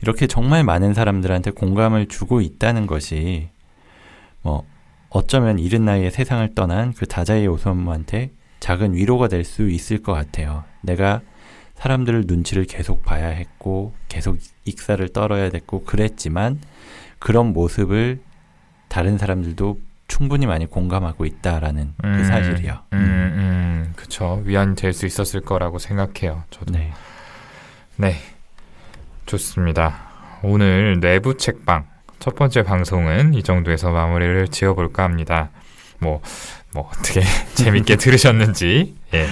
이렇게 0.00 0.28
정말 0.28 0.62
많은 0.62 0.94
사람들한테 0.94 1.50
공감을 1.50 2.06
주고 2.06 2.40
있다는 2.40 2.86
것이 2.86 3.48
뭐 4.42 4.62
어쩌면 5.10 5.58
이른 5.58 5.84
나이에 5.84 6.10
세상을 6.10 6.54
떠난 6.54 6.92
그 6.92 7.06
다자이 7.06 7.48
오선무한테 7.48 8.30
작은 8.60 8.94
위로가 8.94 9.26
될 9.26 9.42
수 9.42 9.68
있을 9.68 10.04
것 10.04 10.12
같아요. 10.12 10.62
내가 10.82 11.20
사람들을 11.74 12.26
눈치를 12.28 12.66
계속 12.66 13.02
봐야 13.02 13.26
했고 13.26 13.92
계속 14.06 14.38
익사를 14.66 15.08
떨어야 15.08 15.50
됐고 15.50 15.82
그랬지만 15.82 16.60
그런 17.18 17.52
모습을 17.52 18.20
다른 18.88 19.18
사람들도 19.18 19.78
충분히 20.08 20.46
많이 20.46 20.66
공감하고 20.66 21.24
있다라는 21.24 21.94
그 22.00 22.06
음, 22.06 22.16
그 22.18 22.24
사실이요. 22.24 22.72
음, 22.92 22.98
음, 22.98 23.32
음. 23.38 23.92
그쵸. 23.96 24.40
위안이 24.44 24.76
될 24.76 24.92
수 24.92 25.06
있었을 25.06 25.40
거라고 25.40 25.78
생각해요. 25.78 26.44
저도. 26.50 26.72
네. 26.72 26.92
네. 27.96 28.16
좋습니다. 29.26 30.06
오늘 30.42 31.00
내부 31.00 31.36
책방 31.36 31.86
첫 32.20 32.34
번째 32.36 32.62
방송은 32.62 33.34
이 33.34 33.42
정도에서 33.42 33.90
마무리를 33.90 34.48
지어볼까 34.48 35.02
합니다. 35.02 35.50
뭐, 35.98 36.20
뭐, 36.72 36.88
어떻게 36.92 37.22
재밌게 37.54 37.96
들으셨는지, 37.96 38.94
예. 39.14 39.26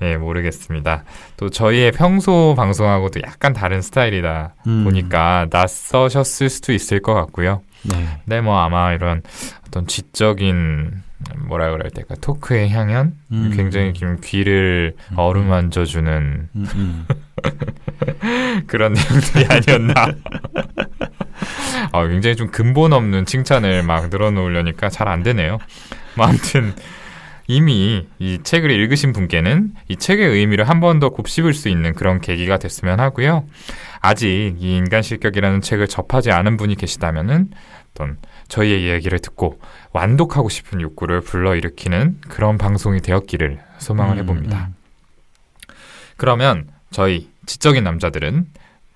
예, 0.00 0.16
모르겠습니다. 0.16 1.04
또 1.36 1.50
저희의 1.50 1.92
평소 1.92 2.54
방송하고도 2.56 3.20
약간 3.26 3.52
다른 3.52 3.82
스타일이다 3.82 4.54
음. 4.66 4.84
보니까 4.84 5.46
낯서셨을 5.50 6.48
수도 6.50 6.72
있을 6.72 7.00
것 7.02 7.14
같고요. 7.14 7.62
네. 7.82 8.20
네, 8.24 8.40
뭐 8.40 8.58
아마 8.60 8.92
이런 8.92 9.22
어떤 9.66 9.86
지적인 9.86 11.02
뭐라 11.46 11.70
그래야 11.70 11.90
될까 11.90 12.14
토크의 12.20 12.70
향연 12.70 13.12
음. 13.32 13.52
굉장히 13.54 13.92
좀 13.92 14.18
귀를 14.22 14.94
음. 15.12 15.18
어루만져주는 15.18 16.48
음, 16.54 16.66
음. 16.74 17.06
그런 18.66 18.92
내용들이 18.94 19.46
아니었나. 19.48 19.94
아, 21.92 22.06
굉장히 22.06 22.36
좀 22.36 22.50
근본 22.50 22.92
없는 22.92 23.24
칭찬을 23.26 23.82
막 23.82 24.08
늘어놓으려니까 24.10 24.88
잘 24.90 25.08
안 25.08 25.22
되네요. 25.22 25.58
뭐 26.16 26.26
아무튼 26.26 26.74
이미 27.50 28.06
이 28.18 28.38
책을 28.42 28.70
읽으신 28.70 29.12
분께는 29.12 29.72
이 29.88 29.96
책의 29.96 30.28
의미를 30.28 30.68
한 30.68 30.80
번 30.80 31.00
더 31.00 31.08
곱씹을 31.08 31.54
수 31.54 31.68
있는 31.68 31.94
그런 31.94 32.20
계기가 32.20 32.58
됐으면 32.58 33.00
하고요. 33.00 33.46
아직 34.00 34.54
이 34.58 34.76
인간 34.76 35.02
실격이라는 35.02 35.60
책을 35.62 35.88
접하지 35.88 36.30
않은 36.30 36.56
분이 36.56 36.76
계시다면은 36.76 37.50
어떤 37.90 38.18
저희의 38.48 38.84
이야기를 38.84 39.18
듣고 39.20 39.58
완독하고 39.92 40.48
싶은 40.48 40.80
욕구를 40.80 41.20
불러일으키는 41.22 42.20
그런 42.28 42.58
방송이 42.58 43.00
되었기를 43.00 43.58
소망을 43.78 44.16
음, 44.16 44.22
해봅니다. 44.22 44.66
음. 44.68 45.74
그러면 46.16 46.68
저희 46.90 47.30
지적인 47.46 47.82
남자들은 47.82 48.46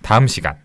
다음 0.02 0.26
시간 0.26 0.56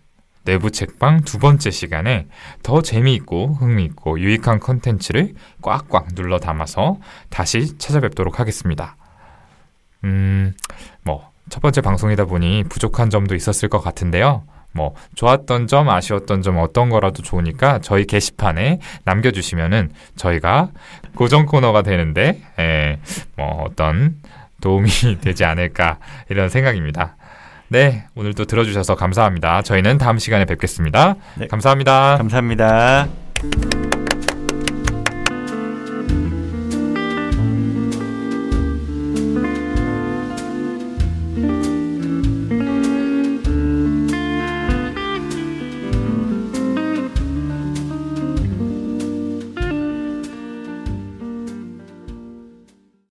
내부 0.47 0.71
책방 0.71 1.21
두 1.25 1.39
번째 1.39 1.69
시간에 1.71 2.25
더 2.63 2.81
재미있고 2.81 3.55
흥미있고 3.55 4.21
유익한 4.21 4.61
컨텐츠를 4.61 5.33
꽉꽉 5.61 6.15
눌러 6.15 6.39
담아서 6.39 6.99
다시 7.29 7.77
찾아뵙도록 7.77 8.39
하겠습니다. 8.39 8.95
음, 10.05 10.53
뭐, 11.03 11.31
첫 11.49 11.61
번째 11.61 11.81
방송이다 11.81 12.25
보니 12.25 12.63
부족한 12.69 13.09
점도 13.09 13.35
있었을 13.35 13.67
것 13.67 13.81
같은데요. 13.81 14.43
뭐, 14.71 14.95
좋았던 15.15 15.67
점, 15.67 15.89
아쉬웠던 15.89 16.41
점 16.43 16.59
어떤 16.59 16.89
거라도 16.89 17.23
좋으니까 17.23 17.79
저희 17.79 18.05
게시판에 18.05 18.79
남겨주시면은 19.03 19.91
저희가 20.15 20.69
고정 21.15 21.45
코너가 21.45 21.81
되는데, 21.81 22.41
에, 22.57 22.99
뭐, 23.35 23.63
어떤 23.63 24.15
도움이 24.61 24.87
되지 25.19 25.43
않을까 25.43 25.99
이런 26.29 26.47
생각입니다. 26.47 27.17
네, 27.69 28.05
오늘도 28.15 28.45
들어주셔서 28.45 28.95
감사합니다. 28.95 29.61
저희는 29.61 29.97
다음 29.97 30.17
시간에 30.19 30.45
뵙겠습니다. 30.45 31.15
네. 31.35 31.47
감사합니다. 31.47 32.17
감사합니다. 32.17 33.07